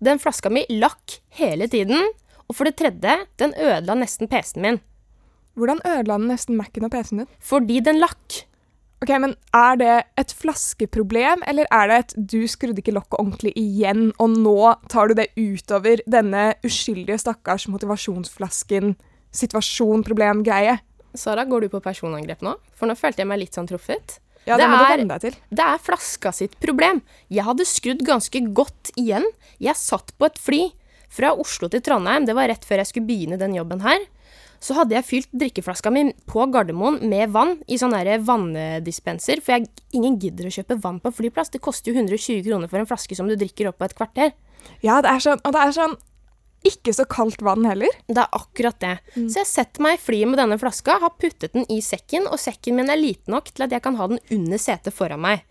den 0.00 0.20
flaska 0.22 0.48
mi 0.48 0.62
lakk 0.72 1.18
hele 1.36 1.68
tiden. 1.68 2.00
Og 2.48 2.56
for 2.56 2.64
det 2.64 2.78
tredje, 2.80 3.18
den 3.42 3.52
ødela 3.52 3.96
nesten 3.98 4.30
PC-en 4.30 4.64
min. 4.64 4.80
Hvordan 5.58 5.82
ødela 5.84 6.16
den 6.16 6.30
nesten 6.32 6.56
Mac-en 6.56 6.88
og 6.88 6.94
PC-en 6.94 7.22
din? 7.22 7.30
Fordi 7.44 7.82
den 7.84 8.00
lakk. 8.00 8.40
Ok, 9.02 9.10
men 9.20 9.34
Er 9.54 9.76
det 9.76 10.04
et 10.16 10.32
flaskeproblem, 10.32 11.42
eller 11.46 11.66
er 11.70 11.88
det 11.90 11.98
et 11.98 12.14
du 12.30 12.46
skrudde 12.48 12.80
ikke 12.80 12.94
lokket 12.94 13.18
ordentlig 13.20 13.52
igjen, 13.60 14.12
og 14.18 14.30
nå 14.30 14.74
tar 14.88 15.08
du 15.08 15.14
det 15.18 15.28
utover 15.36 16.00
denne 16.10 16.54
uskyldige 16.64 17.18
stakkars 17.20 17.66
motivasjonsflasken, 17.68 18.94
situasjon, 19.34 20.04
problem, 20.06 20.42
greie? 20.46 20.78
Sara, 21.14 21.44
går 21.46 21.66
du 21.66 21.68
på 21.74 21.82
personangrep 21.84 22.40
nå? 22.42 22.54
For 22.74 22.88
nå 22.90 22.96
følte 22.98 23.22
jeg 23.22 23.28
meg 23.30 23.38
litt 23.44 23.54
sånn 23.54 23.68
truffet. 23.70 24.18
Ja, 24.46 24.56
Det 24.56 24.64
det 24.64 24.70
må 24.70 24.78
du 24.78 24.84
er- 24.84 24.96
venne 24.98 25.08
deg 25.08 25.20
til. 25.20 25.36
Det 25.50 25.64
er 25.64 25.78
flaska 25.78 26.32
sitt 26.32 26.58
problem. 26.60 27.02
Jeg 27.30 27.44
hadde 27.44 27.64
skrudd 27.64 28.02
ganske 28.04 28.40
godt 28.52 28.90
igjen. 28.96 29.24
Jeg 29.60 29.74
satt 29.76 30.12
på 30.18 30.26
et 30.26 30.38
fly 30.38 30.72
fra 31.08 31.32
Oslo 31.38 31.68
til 31.68 31.80
Trondheim, 31.80 32.26
det 32.26 32.34
var 32.34 32.48
rett 32.48 32.64
før 32.64 32.76
jeg 32.82 32.86
skulle 32.86 33.06
begynne 33.06 33.38
den 33.38 33.54
jobben 33.54 33.80
her. 33.80 33.98
Så 34.62 34.76
hadde 34.78 34.96
jeg 34.96 35.06
fylt 35.06 35.30
drikkeflaska 35.34 35.90
mi 35.92 36.06
på 36.30 36.46
Gardermoen 36.52 37.00
med 37.10 37.32
vann 37.34 37.58
i 37.68 37.78
sånn 37.80 37.94
vanndispenser, 38.24 39.42
for 39.44 39.56
jeg, 39.56 39.68
ingen 39.92 40.18
gidder 40.20 40.48
å 40.48 40.54
kjøpe 40.54 40.80
vann 40.80 41.02
på 41.02 41.12
flyplass. 41.12 41.52
Det 41.52 41.62
koster 41.64 41.92
jo 41.92 42.00
120 42.00 42.42
kroner 42.46 42.70
for 42.70 42.80
en 42.80 42.88
flaske 42.88 43.16
som 43.18 43.28
du 43.28 43.36
drikker 43.36 43.68
opp 43.70 43.78
på 43.82 43.88
et 43.88 43.96
kvarter. 43.98 44.34
Ja, 44.84 45.00
det 45.04 45.12
er 45.12 45.20
sånn, 45.20 45.42
og 45.44 45.54
det 45.54 45.62
er 45.62 45.76
sånn 45.76 45.96
ikke 46.64 46.94
så 46.96 47.04
kaldt 47.04 47.42
vann 47.44 47.66
heller. 47.68 47.92
Det 48.08 48.22
er 48.22 48.36
akkurat 48.36 48.78
det. 48.80 48.94
Så 49.14 49.42
jeg 49.42 49.50
setter 49.50 49.84
meg 49.84 49.98
i 49.98 50.00
flyet 50.00 50.30
med 50.30 50.40
denne 50.40 50.56
flaska, 50.60 50.96
har 51.02 51.12
puttet 51.20 51.52
den 51.52 51.66
i 51.68 51.82
sekken, 51.84 52.24
og 52.30 52.40
sekken 52.40 52.78
min 52.78 52.92
er 52.92 53.00
liten 53.00 53.36
nok 53.36 53.50
til 53.52 53.66
at 53.66 53.74
jeg 53.74 53.84
kan 53.84 53.98
ha 54.00 54.08
den 54.08 54.22
under 54.32 54.60
setet 54.62 54.96
foran 54.96 55.20
meg. 55.20 55.44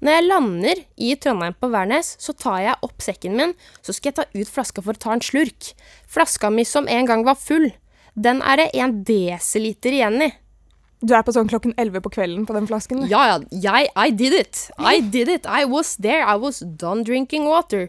Når 0.00 0.16
jeg 0.16 0.26
lander 0.26 0.80
i 0.96 1.12
Trondheim 1.20 1.54
på 1.60 1.68
Værnes, 1.70 2.14
så 2.18 2.32
tar 2.32 2.62
jeg 2.64 2.82
opp 2.86 3.04
sekken 3.04 3.36
min, 3.36 3.54
så 3.84 3.92
skal 3.92 4.10
jeg 4.10 4.16
ta 4.16 4.24
ut 4.32 4.50
flaska 4.50 4.82
for 4.82 4.96
å 4.96 5.02
ta 5.04 5.12
en 5.12 5.22
slurk. 5.24 5.74
Flaska 6.08 6.50
mi 6.50 6.64
som 6.64 6.88
en 6.88 7.08
gang 7.08 7.24
var 7.26 7.36
full, 7.38 7.68
den 8.14 8.42
er 8.42 8.62
det 8.62 8.70
en 8.78 9.00
desiliter 9.06 9.96
igjen 9.96 10.22
i. 10.28 10.30
Du 11.00 11.14
er 11.16 11.24
på 11.24 11.32
sånn 11.32 11.48
klokken 11.48 11.72
11 11.80 12.02
på 12.04 12.12
kvelden 12.12 12.44
på 12.48 12.54
den 12.56 12.66
flasken. 12.68 13.06
Ja, 13.08 13.22
ja, 13.30 13.38
jeg, 13.48 13.88
I 13.96 14.10
did 14.12 14.36
it. 14.36 14.66
I 14.76 15.00
did 15.00 15.30
it. 15.32 15.48
I 15.48 15.64
was 15.64 15.94
there. 15.96 16.20
I 16.20 16.36
was 16.36 16.60
done 16.60 17.06
drinking 17.08 17.48
water. 17.48 17.88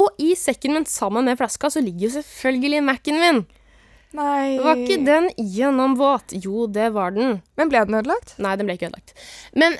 Og 0.00 0.22
i 0.22 0.32
sekken 0.38 0.76
min 0.76 0.86
sammen 0.88 1.28
med 1.28 1.36
flaska 1.40 1.68
så 1.74 1.82
ligger 1.84 2.06
jo 2.06 2.14
selvfølgelig 2.16 2.84
Mac-en 2.86 3.20
min. 3.20 3.42
Nei. 4.16 4.56
Var 4.62 4.80
ikke 4.80 5.02
den 5.04 5.28
gjennomvåt? 5.36 6.32
Jo, 6.40 6.64
det 6.72 6.88
var 6.94 7.12
den. 7.12 7.42
Men 7.60 7.68
ble 7.68 7.84
den 7.84 7.98
ødelagt? 7.98 8.38
Nei, 8.40 8.54
den 8.56 8.68
ble 8.68 8.78
ikke 8.78 8.88
ødelagt. 8.88 9.12
Men 9.52 9.76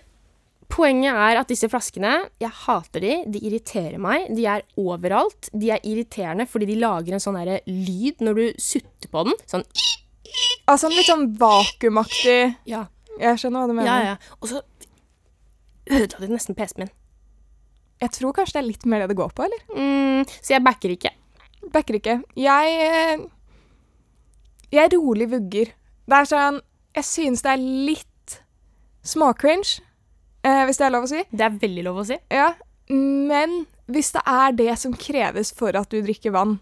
poenget 0.68 1.16
er 1.16 1.40
at 1.40 1.48
disse 1.50 1.68
flaskene, 1.70 2.14
jeg 2.40 2.52
hater 2.64 3.04
de. 3.04 3.14
De 3.34 3.40
irriterer 3.48 3.98
meg. 4.02 4.28
De 4.36 4.44
er 4.48 4.64
overalt. 4.80 5.50
De 5.52 5.72
er 5.74 5.84
irriterende 5.86 6.46
fordi 6.48 6.68
de 6.72 6.78
lager 6.82 7.16
en 7.16 7.22
sånn 7.22 7.38
lyd 7.66 8.24
når 8.24 8.40
du 8.40 8.62
sutter 8.62 9.10
på 9.12 9.24
den. 9.28 9.38
Sånn 9.48 9.66
Altså 10.68 10.90
litt 10.92 11.08
sånn 11.08 11.30
vakuumaktig 11.40 12.34
ja, 12.68 12.82
Jeg 13.16 13.38
skjønner 13.40 13.62
hva 13.62 13.70
du 13.70 13.76
mener. 13.78 13.88
ja, 13.88 14.12
ja. 14.12 14.36
Og 14.42 14.50
så 14.50 14.60
ødela 15.88 16.26
de 16.26 16.34
nesten 16.34 16.56
PC-en 16.58 16.84
min. 16.84 16.92
Jeg 17.98 18.12
tror 18.14 18.34
kanskje 18.36 18.58
det 18.58 18.60
er 18.60 18.68
litt 18.68 18.84
mer 18.86 19.02
det 19.02 19.08
det 19.10 19.18
går 19.18 19.32
på, 19.34 19.46
eller? 19.48 19.62
Mm, 19.72 20.28
så 20.28 20.54
jeg 20.54 20.64
backer 20.66 20.92
ikke. 20.94 21.10
Backer 21.74 21.98
ikke. 21.98 22.18
Jeg 22.38 22.76
eh, 22.84 23.24
Jeg 24.76 24.92
rolig 24.94 25.30
vugger. 25.32 25.72
Det 26.08 26.20
er 26.20 26.28
sånn 26.28 26.60
Jeg 26.94 27.08
synes 27.08 27.42
det 27.42 27.54
er 27.56 27.64
litt 27.88 28.38
småcringe, 29.08 29.80
eh, 30.46 30.62
hvis 30.68 30.80
det 30.80 30.86
er 30.86 30.94
lov 30.94 31.06
å 31.06 31.10
si. 31.10 31.24
Det 31.30 31.46
er 31.46 31.58
veldig 31.64 31.84
lov 31.88 32.00
å 32.02 32.06
si. 32.08 32.18
Ja. 32.32 32.52
Men 32.92 33.62
hvis 33.92 34.12
det 34.14 34.22
er 34.28 34.56
det 34.56 34.72
som 34.80 34.96
kreves 34.96 35.52
for 35.56 35.76
at 35.76 35.90
du 35.92 36.00
drikker 36.04 36.32
vann 36.32 36.58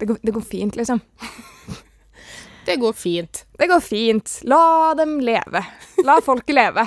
Det 0.00 0.08
går, 0.08 0.18
det 0.22 0.32
går 0.34 0.44
fint, 0.46 0.76
liksom. 0.78 1.00
Det 2.66 2.76
går 2.78 2.92
fint. 2.94 3.40
Det 3.58 3.66
går 3.66 3.80
fint. 3.82 4.36
La 4.46 4.94
dem 4.94 5.16
leve. 5.20 5.64
La 6.06 6.20
folket 6.22 6.54
leve. 6.60 6.84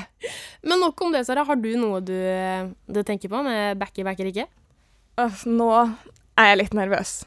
Men 0.63 0.79
nok 0.79 1.01
om 1.03 1.11
det, 1.11 1.25
Sara. 1.27 1.43
Har 1.43 1.59
du 1.59 1.73
noe 1.75 1.99
du, 1.99 2.15
du 2.87 3.01
tenker 3.03 3.31
på 3.31 3.41
med 3.43 3.75
backy 3.81 4.05
backer 4.07 4.29
ikke? 4.31 4.47
Nå 5.51 5.67
er 5.75 6.49
jeg 6.51 6.61
litt 6.61 6.77
nervøs. 6.79 7.17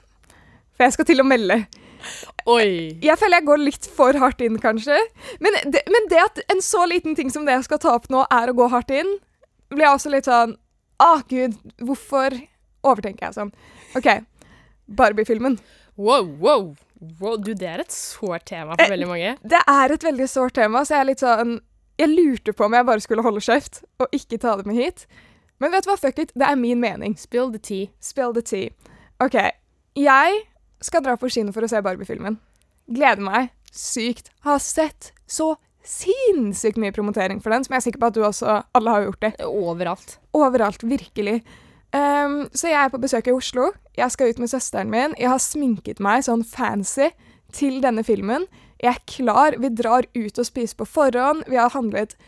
For 0.76 0.86
jeg 0.86 0.96
skal 0.96 1.08
til 1.10 1.20
å 1.20 1.28
melde. 1.28 1.60
Oi. 2.56 2.98
Jeg 3.04 3.18
føler 3.20 3.40
jeg 3.40 3.48
går 3.48 3.62
litt 3.62 3.88
for 3.98 4.18
hardt 4.22 4.42
inn, 4.44 4.58
kanskje. 4.62 4.98
Men 5.44 5.58
det, 5.72 5.82
men 5.90 6.08
det 6.12 6.20
at 6.22 6.40
en 6.52 6.62
så 6.64 6.84
liten 6.88 7.16
ting 7.18 7.32
som 7.34 7.46
det 7.48 7.58
jeg 7.58 7.68
skal 7.68 7.82
ta 7.82 7.94
opp 7.98 8.08
nå, 8.12 8.24
er 8.34 8.50
å 8.50 8.56
gå 8.58 8.68
hardt 8.72 8.92
inn, 8.94 9.16
blir 9.72 9.87
jeg 9.87 9.98
også 9.98 10.14
litt 10.14 10.28
sånn 10.28 10.56
Å, 10.98 11.20
gud, 11.30 11.54
hvorfor 11.84 12.34
overtenker 12.88 13.28
jeg 13.28 13.37
sånn? 13.37 13.50
OK, 13.98 14.08
Barbie-filmen. 14.98 15.58
Wow, 15.98 16.26
wow, 16.40 16.64
wow. 17.20 17.37
Du, 17.38 17.52
det 17.54 17.68
er 17.68 17.84
et 17.84 17.94
sårt 17.94 18.48
tema 18.50 18.74
for 18.78 18.90
veldig 18.90 19.08
mange. 19.11 19.37
Det 19.46 19.61
er 19.70 19.94
et 19.94 20.06
veldig 20.06 20.28
sårt 20.30 20.56
tema, 20.58 20.82
så 20.82 20.96
jeg 20.96 21.04
er 21.04 21.08
litt 21.12 21.22
sånn 21.22 21.56
Jeg 21.98 22.11
lurte 22.14 22.54
på 22.54 22.66
om 22.66 22.74
jeg 22.74 22.87
bare 22.87 23.02
skulle 23.02 23.24
holde 23.26 23.42
kjeft 23.42 23.82
og 24.02 24.14
ikke 24.14 24.40
ta 24.42 24.56
det 24.58 24.66
med 24.66 24.78
hit. 24.78 25.06
Men 25.58 25.74
vet 25.74 25.87
du 25.87 25.90
hva, 25.90 25.98
fuck 25.98 26.18
it, 26.22 26.30
det 26.38 26.46
er 26.46 26.58
min 26.58 26.78
mening. 26.78 27.16
Spill 27.18 27.50
the 27.50 27.58
tea. 27.58 27.90
Spill 27.98 28.34
the 28.34 28.42
tea. 28.46 28.70
OK. 29.22 29.34
Jeg 29.98 30.44
skal 30.84 31.04
dra 31.04 31.16
på 31.18 31.30
kino 31.32 31.54
for 31.54 31.64
å 31.64 31.70
se 31.70 31.80
Barbie-filmen. 31.84 32.38
Gleder 32.88 33.24
meg 33.24 33.50
sykt. 33.74 34.30
Har 34.46 34.60
sett 34.62 35.12
så 35.28 35.54
sinnssykt 35.88 36.78
mye 36.80 36.92
promotering 36.92 37.40
for 37.40 37.54
den, 37.54 37.64
som 37.64 37.74
jeg 37.74 37.80
er 37.80 37.86
sikker 37.86 38.02
på 38.02 38.10
at 38.10 38.16
du 38.16 38.22
også 38.26 38.60
alle 38.76 38.94
har 38.94 39.06
gjort 39.08 39.24
det. 39.24 39.32
Overalt. 39.46 40.18
Overalt, 40.36 40.84
virkelig. 40.84 41.40
Um, 41.96 42.42
så 42.52 42.68
jeg 42.68 42.80
er 42.82 42.92
på 42.92 43.00
besøk 43.00 43.30
i 43.30 43.36
Oslo. 43.36 43.70
Jeg 43.96 44.12
skal 44.12 44.32
ut 44.32 44.42
med 44.42 44.52
søsteren 44.52 44.92
min. 44.92 45.16
Jeg 45.18 45.30
har 45.32 45.40
sminket 45.42 46.02
meg 46.04 46.26
sånn 46.26 46.44
fancy 46.46 47.08
til 47.56 47.80
denne 47.84 48.04
filmen. 48.04 48.44
Jeg 48.82 48.92
er 48.94 49.06
klar. 49.08 49.56
Vi 49.58 49.70
drar 49.72 50.06
ut 50.14 50.38
og 50.38 50.46
spiser 50.46 50.76
på 50.78 50.88
forhånd. 50.88 51.46
Vi 51.48 51.56
har 51.58 51.72
handlet 51.72 52.18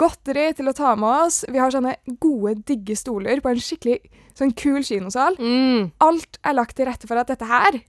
godteri 0.00 0.50
til 0.56 0.70
å 0.70 0.76
ta 0.76 0.94
med 0.98 1.26
oss. 1.26 1.42
Vi 1.50 1.60
har 1.60 1.72
sånne 1.74 1.98
gode, 2.22 2.56
digge 2.68 2.96
stoler 2.98 3.42
på 3.44 3.52
en 3.52 3.62
skikkelig 3.62 4.00
sånn 4.38 4.54
kul 4.56 4.80
kinosal. 4.86 5.36
Mm. 5.40 5.90
Alt 6.02 6.40
er 6.46 6.56
lagt 6.56 6.78
til 6.78 6.88
rette 6.88 7.10
for 7.10 7.20
at 7.20 7.30
dette 7.30 7.48
her 7.48 7.82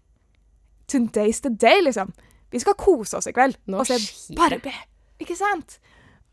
Today's 0.91 1.41
the 1.41 1.49
day, 1.49 1.81
liksom. 1.81 2.11
Vi 2.51 2.59
skal 2.59 2.75
kose 2.75 3.17
oss 3.17 3.29
i 3.29 3.33
kveld 3.35 3.55
Nå 3.71 3.79
og 3.79 3.87
se. 3.87 3.97
Barbie. 4.35 4.75
Ikke 5.23 5.37
sant? 5.39 5.77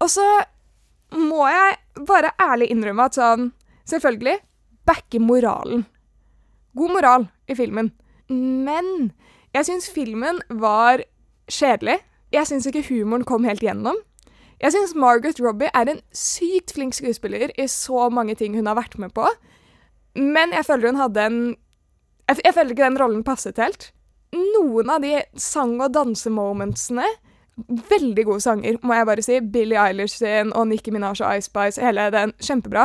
Og 0.03 0.11
så 0.11 0.25
må 1.14 1.47
jeg 1.49 2.05
bare 2.09 2.35
ærlig 2.42 2.71
innrømme 2.73 3.07
at 3.09 3.18
sånn 3.18 3.53
Selvfølgelig 3.88 4.35
backer 4.88 5.23
moralen. 5.25 5.87
God 6.77 6.92
moral 6.92 7.25
i 7.49 7.55
filmen. 7.57 7.92
Men 8.29 9.11
jeg 9.57 9.64
syns 9.64 9.88
filmen 9.88 10.42
var 10.61 11.01
kjedelig. 11.49 11.97
Jeg 12.35 12.51
syns 12.51 12.68
ikke 12.68 12.85
humoren 12.90 13.25
kom 13.25 13.47
helt 13.49 13.64
gjennom. 13.64 13.97
Jeg 14.61 14.75
syns 14.75 14.92
Margaret 14.99 15.40
Robbie 15.40 15.71
er 15.73 15.88
en 15.88 16.03
sykt 16.12 16.75
flink 16.77 16.97
skuespiller 16.99 17.53
i 17.57 17.68
så 17.71 18.09
mange 18.12 18.35
ting 18.37 18.57
hun 18.59 18.68
har 18.68 18.77
vært 18.77 18.99
med 19.01 19.14
på. 19.16 19.25
Men 20.18 20.53
jeg 20.53 20.66
føler 20.66 20.90
hun 20.92 21.01
hadde 21.01 21.25
en 21.31 21.40
Jeg, 22.29 22.42
jeg 22.44 22.55
føler 22.55 22.75
ikke 22.75 22.85
den 22.85 23.01
rollen 23.01 23.25
passet 23.25 23.57
helt. 23.57 23.87
Noen 24.37 24.91
av 24.93 25.01
de 25.05 25.23
sang- 25.41 25.79
og 25.81 25.93
dansemomentsene 25.95 27.07
Veldig 27.67 28.23
gode 28.23 28.43
sanger, 28.45 28.77
må 28.87 28.95
jeg 28.95 29.07
bare 29.09 29.23
si. 29.27 29.38
Billie 29.43 29.79
Eilish 29.83 30.21
sin 30.21 30.53
og 30.55 30.69
Nicki 30.71 30.93
Minaj 30.95 31.19
og 31.25 31.41
Ice 31.41 31.49
Spice, 31.49 31.81
hele 31.83 32.05
den. 32.14 32.31
Kjempebra. 32.38 32.85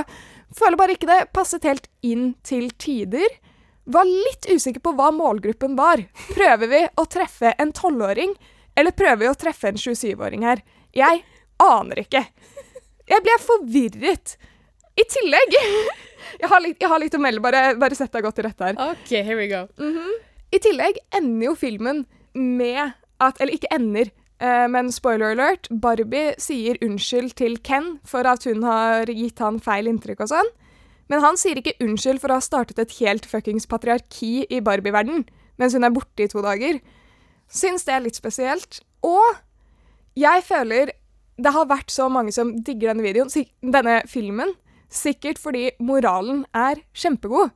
Føler 0.57 0.79
bare 0.79 0.95
ikke 0.95 1.09
det 1.09 1.19
passet 1.33 1.67
helt 1.69 1.85
inn 2.01 2.31
til 2.41 2.71
tider. 2.81 3.35
Var 3.85 4.09
litt 4.09 4.47
usikker 4.49 4.81
på 4.81 4.95
hva 4.97 5.11
målgruppen 5.13 5.75
var. 5.77 6.01
Prøver 6.33 6.71
vi 6.71 6.81
å 6.97 7.05
treffe 7.05 7.53
en 7.61 7.73
tolvåring, 7.75 8.33
eller 8.73 8.97
prøver 8.97 9.21
vi 9.21 9.29
å 9.29 9.37
treffe 9.37 9.69
en 9.69 9.77
27-åring 9.77 10.45
her? 10.47 10.63
Jeg 10.95 11.21
aner 11.61 12.01
ikke. 12.07 12.23
Jeg 13.13 13.25
ble 13.29 13.39
forvirret. 13.45 14.37
I 14.97 15.05
tillegg 15.09 15.57
Jeg 16.41 16.49
har 16.49 16.61
litt, 16.63 16.77
jeg 16.81 16.89
har 16.89 17.01
litt 17.01 17.13
å 17.13 17.19
melde, 17.21 17.41
bare, 17.45 17.75
bare 17.77 17.97
sett 17.97 18.13
deg 18.13 18.25
godt 18.25 18.39
til 18.39 18.47
rette 18.47 18.71
her. 18.71 18.77
OK, 18.89 19.09
here 19.21 19.37
we 19.37 19.45
go. 19.51 19.67
I 20.53 20.59
tillegg 20.61 20.99
ender 21.17 21.47
jo 21.49 21.55
filmen 21.57 22.03
med 22.33 22.93
at 23.23 23.39
Eller 23.39 23.55
ikke 23.55 23.71
ender, 23.71 24.09
eh, 24.41 24.65
men 24.67 24.91
spoiler 24.91 25.31
alert. 25.31 25.69
Barbie 25.71 26.33
sier 26.41 26.75
unnskyld 26.83 27.37
til 27.39 27.55
Ken 27.63 27.99
for 28.03 28.27
at 28.27 28.43
hun 28.43 28.65
har 28.67 29.07
gitt 29.07 29.39
han 29.39 29.61
feil 29.63 29.87
inntrykk 29.87 30.25
og 30.25 30.31
sånn. 30.33 30.49
Men 31.07 31.23
han 31.23 31.37
sier 31.39 31.55
ikke 31.61 31.77
unnskyld 31.79 32.19
for 32.19 32.33
å 32.33 32.39
ha 32.41 32.43
startet 32.43 32.81
et 32.81 32.97
helt 32.99 33.25
fuckings 33.29 33.69
patriarki 33.69 34.43
i 34.49 34.59
Barbie-verden 34.59 35.23
mens 35.61 35.77
hun 35.77 35.85
er 35.85 35.93
borte 35.93 36.25
i 36.25 36.27
to 36.27 36.41
dager. 36.43 36.81
Syns 37.47 37.85
det 37.87 37.95
er 37.95 38.03
litt 38.03 38.17
spesielt. 38.17 38.81
Og 39.05 39.39
jeg 40.19 40.43
føler 40.43 40.91
det 41.41 41.53
har 41.53 41.69
vært 41.69 41.93
så 41.93 42.09
mange 42.11 42.33
som 42.33 42.51
digger 42.61 42.91
denne 42.91 43.05
videoen, 43.05 43.31
denne 43.61 44.01
filmen, 44.09 44.53
sikkert 44.93 45.39
fordi 45.41 45.71
moralen 45.81 46.43
er 46.53 46.83
kjempegod. 46.93 47.53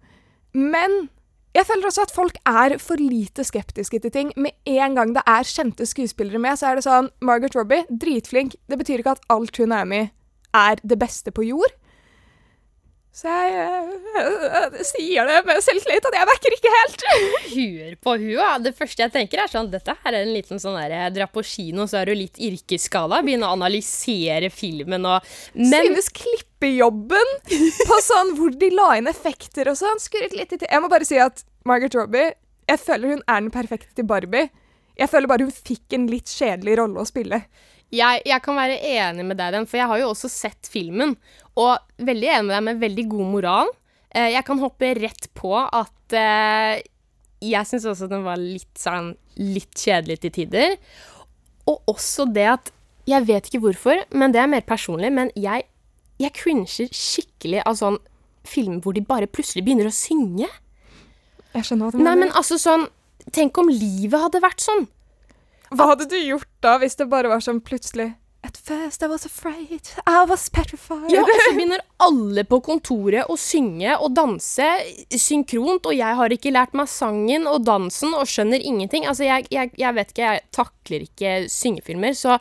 Men 0.57 1.09
jeg 1.57 1.65
føler 1.65 1.89
også 1.89 2.03
at 2.05 2.13
folk 2.13 2.37
er 2.45 2.77
for 2.81 3.01
lite 3.01 3.43
skeptiske 3.47 3.99
til 4.03 4.13
ting. 4.13 4.31
Med 4.37 4.53
en 4.69 4.97
gang 4.97 5.13
det 5.15 5.23
er 5.25 5.47
kjente 5.47 5.87
skuespillere 5.89 6.41
med, 6.41 6.59
så 6.59 6.69
er 6.69 6.77
det 6.77 6.85
sånn 6.85 7.09
Margaret 7.25 7.57
Robbie, 7.57 7.85
dritflink. 7.89 8.57
Det 8.69 8.77
betyr 8.77 9.01
ikke 9.01 9.17
at 9.17 9.25
alt 9.33 9.57
hun 9.57 9.73
er 9.73 9.89
med 9.89 10.07
i, 10.07 10.11
er 10.57 10.81
det 10.83 10.99
beste 11.01 11.33
på 11.33 11.45
jord. 11.47 11.73
Så 13.17 13.31
jeg 13.33 13.97
jeg 14.17 14.85
sier 14.85 15.25
det 15.25 15.37
med 15.47 15.61
selvtillit 15.65 16.05
at 16.05 16.15
jeg 16.19 16.29
backer 16.29 16.55
ikke 16.55 16.73
helt. 16.73 17.05
Hør 17.55 17.95
på 18.05 18.15
hua. 18.21 18.49
Det 18.61 18.73
første 18.77 19.03
jeg 19.03 19.13
tenker, 19.13 19.41
er 19.41 19.51
sånn 19.51 19.71
Dette 19.73 19.95
her 20.03 20.13
er 20.13 20.21
en 20.21 20.33
liten 20.35 20.61
sånn 20.61 20.77
der 20.77 21.13
Dra 21.15 21.27
på 21.31 21.43
kino, 21.45 21.87
så 21.89 22.01
er 22.01 22.11
du 22.11 22.17
litt 22.17 22.37
yrkesskada. 22.37 23.23
Begynne 23.25 23.49
å 23.49 23.55
analysere 23.57 24.51
filmen 24.53 25.07
og 25.09 25.25
Men 25.57 25.89
Synes 25.89 26.11
klippejobben 26.13 27.33
på 27.89 27.99
sånn 28.05 28.35
hvor 28.37 28.53
de 28.53 28.69
la 28.73 28.91
inn 28.99 29.09
effekter 29.09 29.71
og 29.71 29.79
sånn, 29.79 30.01
skurret 30.03 30.35
litt 30.37 30.53
i 30.53 30.61
til. 30.61 30.69
Jeg 30.69 30.83
må 30.83 30.91
bare 30.91 31.07
si 31.07 31.17
at 31.21 31.41
Margaret 31.67 31.97
Robbie, 31.97 32.35
jeg 32.69 32.83
føler 32.83 33.15
hun 33.15 33.25
er 33.25 33.41
den 33.41 33.53
perfekte 33.53 33.97
til 33.97 34.07
Barbie. 34.07 34.51
Jeg 34.97 35.09
føler 35.11 35.29
bare 35.29 35.45
hun 35.47 35.53
fikk 35.53 35.93
en 35.97 36.07
litt 36.09 36.29
kjedelig 36.31 36.77
rolle 36.79 37.01
å 37.01 37.07
spille. 37.07 37.41
Jeg, 37.93 38.23
jeg 38.27 38.43
kan 38.43 38.57
være 38.57 38.79
enig 38.83 39.25
med 39.27 39.39
deg, 39.39 39.53
den, 39.55 39.67
for 39.69 39.79
jeg 39.79 39.89
har 39.91 40.01
jo 40.01 40.11
også 40.11 40.29
sett 40.31 40.69
filmen. 40.71 41.15
Og 41.57 41.77
veldig 42.03 42.31
enig 42.33 42.47
med 42.49 42.55
deg 42.55 42.65
med 42.67 42.81
veldig 42.83 43.05
god 43.13 43.29
moral. 43.35 43.71
Eh, 44.11 44.31
jeg 44.33 44.43
kan 44.47 44.59
hoppe 44.61 44.93
rett 44.99 45.29
på 45.37 45.53
at 45.57 46.15
eh, 46.17 46.81
jeg 47.43 47.69
syns 47.69 47.85
også 47.85 48.09
den 48.11 48.25
var 48.25 48.39
litt 48.41 48.81
sånn 48.81 49.13
litt 49.37 49.71
kjedelig 49.77 50.19
til 50.23 50.35
tider. 50.41 50.75
Og 51.69 51.93
også 51.93 52.27
det 52.31 52.49
at 52.57 52.73
Jeg 53.07 53.23
vet 53.23 53.45
ikke 53.47 53.61
hvorfor, 53.63 54.01
men 54.19 54.33
det 54.35 54.41
er 54.41 54.49
mer 54.51 54.65
personlig, 54.67 55.07
men 55.15 55.29
jeg, 55.39 55.63
jeg 56.19 56.33
cringer 56.35 56.67
skikkelig 56.91 57.61
av 57.63 57.77
sånn 57.79 57.95
film 58.43 58.81
hvor 58.83 58.97
de 58.97 58.99
bare 58.99 59.29
plutselig 59.31 59.63
begynner 59.63 59.87
å 59.87 59.93
synge. 59.95 60.49
Jeg 61.53 61.69
skjønner 61.69 61.87
hva 61.87 61.95
du 61.95 62.03
Nei, 62.03 62.15
men 62.19 62.33
altså 62.35 62.59
sånn 62.59 62.83
Tenk 63.31 63.55
om 63.59 63.71
livet 63.71 64.19
hadde 64.19 64.39
vært 64.43 64.63
sånn. 64.63 64.85
Hva 65.73 65.91
hadde 65.91 66.07
du 66.09 66.15
gjort 66.19 66.47
da 66.63 66.77
hvis 66.81 66.95
det 66.99 67.09
bare 67.11 67.31
var 67.31 67.43
sånn 67.43 67.59
plutselig 67.65 68.13
At 68.47 68.55
first 68.63 69.03
I 69.03 69.09
was 69.11 69.25
afraid, 69.27 69.89
I 70.07 70.21
was 70.29 70.45
petrified. 70.53 71.09
Ja, 71.11 71.23
og 71.25 71.41
så 71.41 71.49
begynner 71.57 71.81
alle 71.99 72.45
på 72.47 72.61
kontoret 72.63 73.27
å 73.27 73.35
synge 73.35 73.97
og 73.97 74.13
danse 74.15 74.67
synkront, 75.19 75.89
og 75.89 75.97
jeg 75.97 76.15
har 76.19 76.31
ikke 76.31 76.53
lært 76.55 76.77
meg 76.77 76.87
sangen 76.87 77.49
og 77.49 77.65
dansen 77.67 78.15
og 78.15 78.29
skjønner 78.29 78.63
ingenting. 78.63 79.03
Altså, 79.09 79.25
jeg, 79.27 79.49
jeg, 79.51 79.73
jeg 79.75 79.97
vet 79.97 80.13
ikke, 80.13 80.29
jeg 80.29 80.45
takler 80.55 81.07
ikke 81.09 81.33
syngefilmer, 81.51 82.15
så 82.15 82.37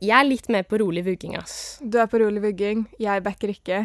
jeg 0.00 0.16
er 0.16 0.26
litt 0.26 0.50
mer 0.50 0.66
på 0.66 0.80
rolig 0.82 1.04
vugging, 1.06 1.36
ass. 1.38 1.76
Du 1.84 2.00
er 2.02 2.10
på 2.10 2.18
rolig 2.24 2.42
vugging, 2.42 2.88
jeg 2.98 3.22
backer 3.22 3.54
ikke. 3.54 3.84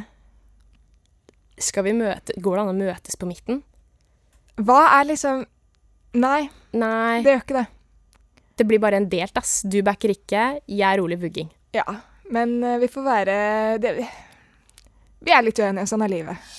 Skal 1.59 1.85
vi 1.85 1.93
møte 1.99 2.33
Går 2.39 2.55
det 2.55 2.61
an 2.63 2.71
å 2.71 2.77
møtes 2.79 3.19
på 3.19 3.27
midten? 3.29 3.61
Hva 4.57 4.85
er 4.95 5.09
liksom 5.11 5.43
Nei, 6.17 6.47
Nei, 6.73 7.19
det 7.21 7.35
gjør 7.35 7.43
ikke 7.43 7.59
det. 7.59 7.67
Det 8.59 8.67
blir 8.67 8.81
bare 8.83 8.99
en 8.99 9.09
delt, 9.09 9.37
ass. 9.39 9.61
Du 9.63 9.79
backer 9.85 10.13
ikke, 10.13 10.45
jeg 10.67 10.85
er 10.85 10.99
rolig 10.99 11.19
vugging. 11.21 11.49
Ja, 11.75 11.85
men 12.33 12.59
eh, 12.63 12.79
vi 12.81 12.91
får 12.91 13.05
være 13.05 13.37
det, 13.81 13.95
Vi 13.99 14.09
Vi 15.25 15.35
er 15.35 15.43
litt 15.43 15.59
uenige, 15.59 15.87
sånn 15.89 16.03
er 16.05 16.11
livet. 16.11 16.49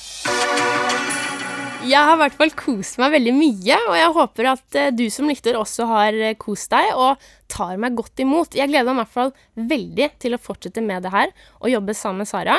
Jeg 1.81 2.05
har 2.05 2.13
i 2.13 2.21
hvert 2.21 2.35
fall 2.37 2.51
kost 2.53 2.99
meg 3.01 3.15
veldig 3.15 3.33
mye, 3.33 3.77
og 3.89 3.95
jeg 3.97 4.09
håper 4.17 4.49
at 4.51 4.77
eh, 4.77 4.91
du 4.93 5.07
som 5.13 5.31
lytter 5.31 5.57
også 5.57 5.87
har 5.89 6.17
eh, 6.17 6.37
kost 6.37 6.69
deg 6.75 6.91
og 6.93 7.23
tar 7.51 7.81
meg 7.81 7.97
godt 7.97 8.21
imot. 8.21 8.57
Jeg 8.57 8.69
gleder 8.69 8.93
meg 8.93 8.99
i 8.99 9.01
hvert 9.01 9.15
fall 9.15 9.33
veldig 9.73 10.11
til 10.21 10.37
å 10.37 10.41
fortsette 10.41 10.85
med 10.85 11.07
det 11.07 11.15
her 11.15 11.33
og 11.63 11.73
jobbe 11.73 11.97
sammen 11.97 12.25
med 12.25 12.29
Sara. 12.29 12.59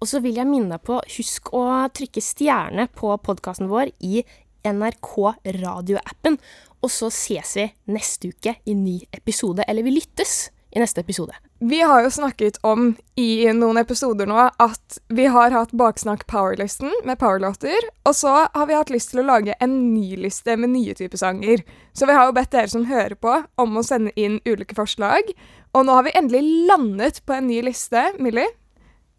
Og 0.00 0.08
så 0.08 0.22
vil 0.24 0.40
jeg 0.40 0.48
minne 0.48 0.78
deg 0.78 0.86
på, 0.88 1.02
husk 1.18 1.52
å 1.52 1.66
trykke 1.92 2.24
stjerne 2.24 2.88
på 2.96 3.12
podkasten 3.24 3.68
vår 3.72 3.92
i 4.08 4.24
NRK 4.64 5.12
radioappen. 5.60 6.40
Og 6.82 6.90
så 6.90 7.10
ses 7.14 7.54
vi 7.56 7.68
neste 7.94 8.32
uke 8.32 8.56
i 8.66 8.74
ny 8.74 8.98
episode, 9.14 9.64
eller 9.68 9.86
vi 9.86 9.94
lyttes 9.94 10.50
i 10.72 10.80
neste 10.80 11.00
episode. 11.00 11.34
Vi 11.58 11.80
har 11.80 12.02
jo 12.02 12.10
snakket 12.10 12.56
om 12.66 12.94
i 13.20 13.44
noen 13.54 13.78
episoder 13.78 14.26
nå 14.26 14.46
at 14.60 14.96
vi 15.12 15.26
har 15.30 15.52
hatt 15.52 15.74
Baksnakk 15.76 16.24
Powerlisten 16.30 16.90
med 17.04 17.20
powerlåter, 17.20 17.76
og 18.08 18.16
så 18.16 18.32
har 18.54 18.66
vi 18.66 18.78
hatt 18.78 18.90
lyst 18.90 19.12
til 19.12 19.22
å 19.22 19.26
lage 19.28 19.54
en 19.60 19.76
ny 19.92 20.16
liste 20.24 20.56
med 20.56 20.72
nye 20.72 20.96
typer 20.96 21.20
sanger. 21.20 21.62
Så 21.92 22.08
vi 22.08 22.16
har 22.16 22.26
jo 22.26 22.36
bedt 22.38 22.54
dere 22.56 22.72
som 22.72 22.88
hører 22.88 23.14
på, 23.20 23.36
om 23.60 23.76
å 23.76 23.84
sende 23.86 24.14
inn 24.16 24.40
ulike 24.48 24.74
forslag. 24.78 25.30
Og 25.76 25.86
nå 25.86 25.98
har 25.98 26.08
vi 26.08 26.16
endelig 26.18 26.42
landet 26.72 27.20
på 27.28 27.36
en 27.36 27.46
ny 27.52 27.60
liste. 27.68 28.08
Millie, 28.18 28.48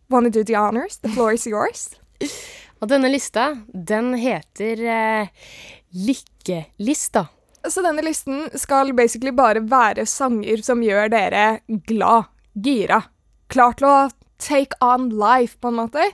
wanna 0.09 0.33
do 0.33 0.43
the 0.43 0.57
honors? 0.57 0.97
The 1.05 1.13
floor 1.13 1.37
is 1.37 1.47
yours. 1.47 1.93
Og 2.81 2.89
denne 2.91 3.13
lista, 3.13 3.53
den 3.71 4.11
heter 4.19 4.83
eh, 4.83 5.47
Lykkelista. 5.93 7.29
Så 7.69 7.81
denne 7.85 8.03
listen 8.03 8.49
skal 8.59 8.91
basically 8.95 9.31
bare 9.31 9.63
være 9.63 10.03
sanger 10.09 10.63
som 10.65 10.83
gjør 10.83 11.07
dere 11.13 11.45
glad, 11.87 12.27
gira, 12.59 12.99
klar 13.47 13.77
til 13.79 13.87
å 13.87 13.97
take 14.43 14.75
on 14.83 15.07
life, 15.15 15.55
på 15.61 15.71
en 15.71 15.79
måte. 15.79 16.07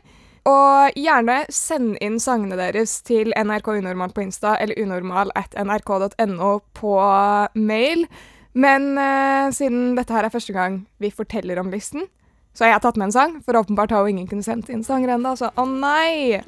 Og 0.49 0.97
gjerne 0.97 1.41
send 1.53 1.97
inn 2.05 2.19
sangene 2.21 2.57
deres 2.59 2.99
til 3.05 3.33
NRK 3.35 3.71
Unormal 3.79 4.13
på 4.15 4.23
Insta 4.23 4.55
eller 4.62 4.79
unormal 4.79 5.33
at 5.38 5.57
nrk.no 5.57 6.53
på 6.77 6.93
mail. 7.57 8.05
Men 8.53 8.93
uh, 8.97 9.49
siden 9.53 9.97
dette 9.97 10.15
her 10.15 10.25
er 10.25 10.33
første 10.33 10.55
gang 10.55 10.83
vi 11.01 11.12
forteller 11.13 11.62
om 11.62 11.69
listen, 11.73 12.07
så 12.57 12.67
jeg 12.67 12.75
har 12.75 12.81
tatt 12.83 12.97
med 12.99 13.07
en 13.07 13.15
sang, 13.15 13.35
for 13.45 13.55
åpenbart 13.55 13.93
har 13.95 14.03
jo 14.03 14.12
ingen 14.12 14.27
kunnet 14.27 14.47
sendt 14.47 14.71
inn 14.73 14.81
sanger 14.83 15.13
ennå. 15.15 15.35
Så 15.39 15.51
å 15.55 15.65
nei! 15.69 16.41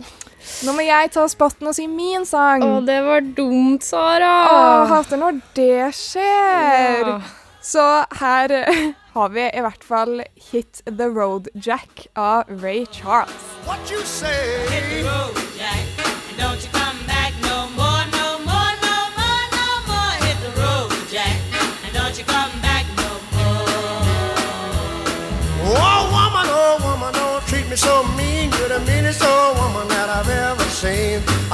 Nå 0.65 0.73
må 0.75 0.83
jeg 0.83 1.11
ta 1.13 1.27
spotten 1.31 1.69
og 1.69 1.77
si 1.77 1.85
min 1.87 2.25
sang. 2.27 2.65
Å, 2.65 2.79
det 2.83 2.97
var 3.05 3.21
dumt, 3.37 3.85
Sara. 3.85 4.33
Å, 4.49 4.57
hater 4.91 5.21
når 5.21 5.39
det 5.55 5.91
skjer. 5.95 7.13
Ja. 7.13 7.19
Så 7.61 7.85
her 8.17 8.51
eh, 8.57 8.91
har 9.13 9.29
vi 9.29 9.45
i 9.45 9.61
hvert 9.61 9.83
fall 9.85 10.23
Hit 10.49 10.81
The 10.89 11.07
Road 11.13 11.47
Jack 11.53 12.07
av 12.17 12.49
Ray 12.49 12.87
Charles. 12.89 13.31
What 13.67 13.91
you 13.91 14.01
say? 14.01 14.33
Hit 14.73 14.89
the 14.89 15.03
road, 15.05 15.37
Jack, 15.55 15.70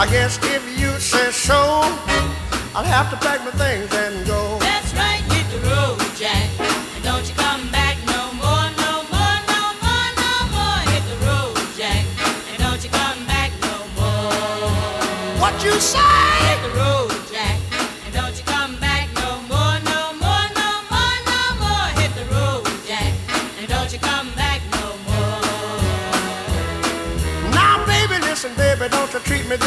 I 0.07 0.09
guess 0.09 0.39
if 0.41 0.79
you 0.79 0.89
say 1.01 1.31
so, 1.31 1.53
I'll 2.73 2.81
have 2.81 3.09
to 3.09 3.17
pack 3.17 3.43
my 3.43 3.51
things 3.51 3.96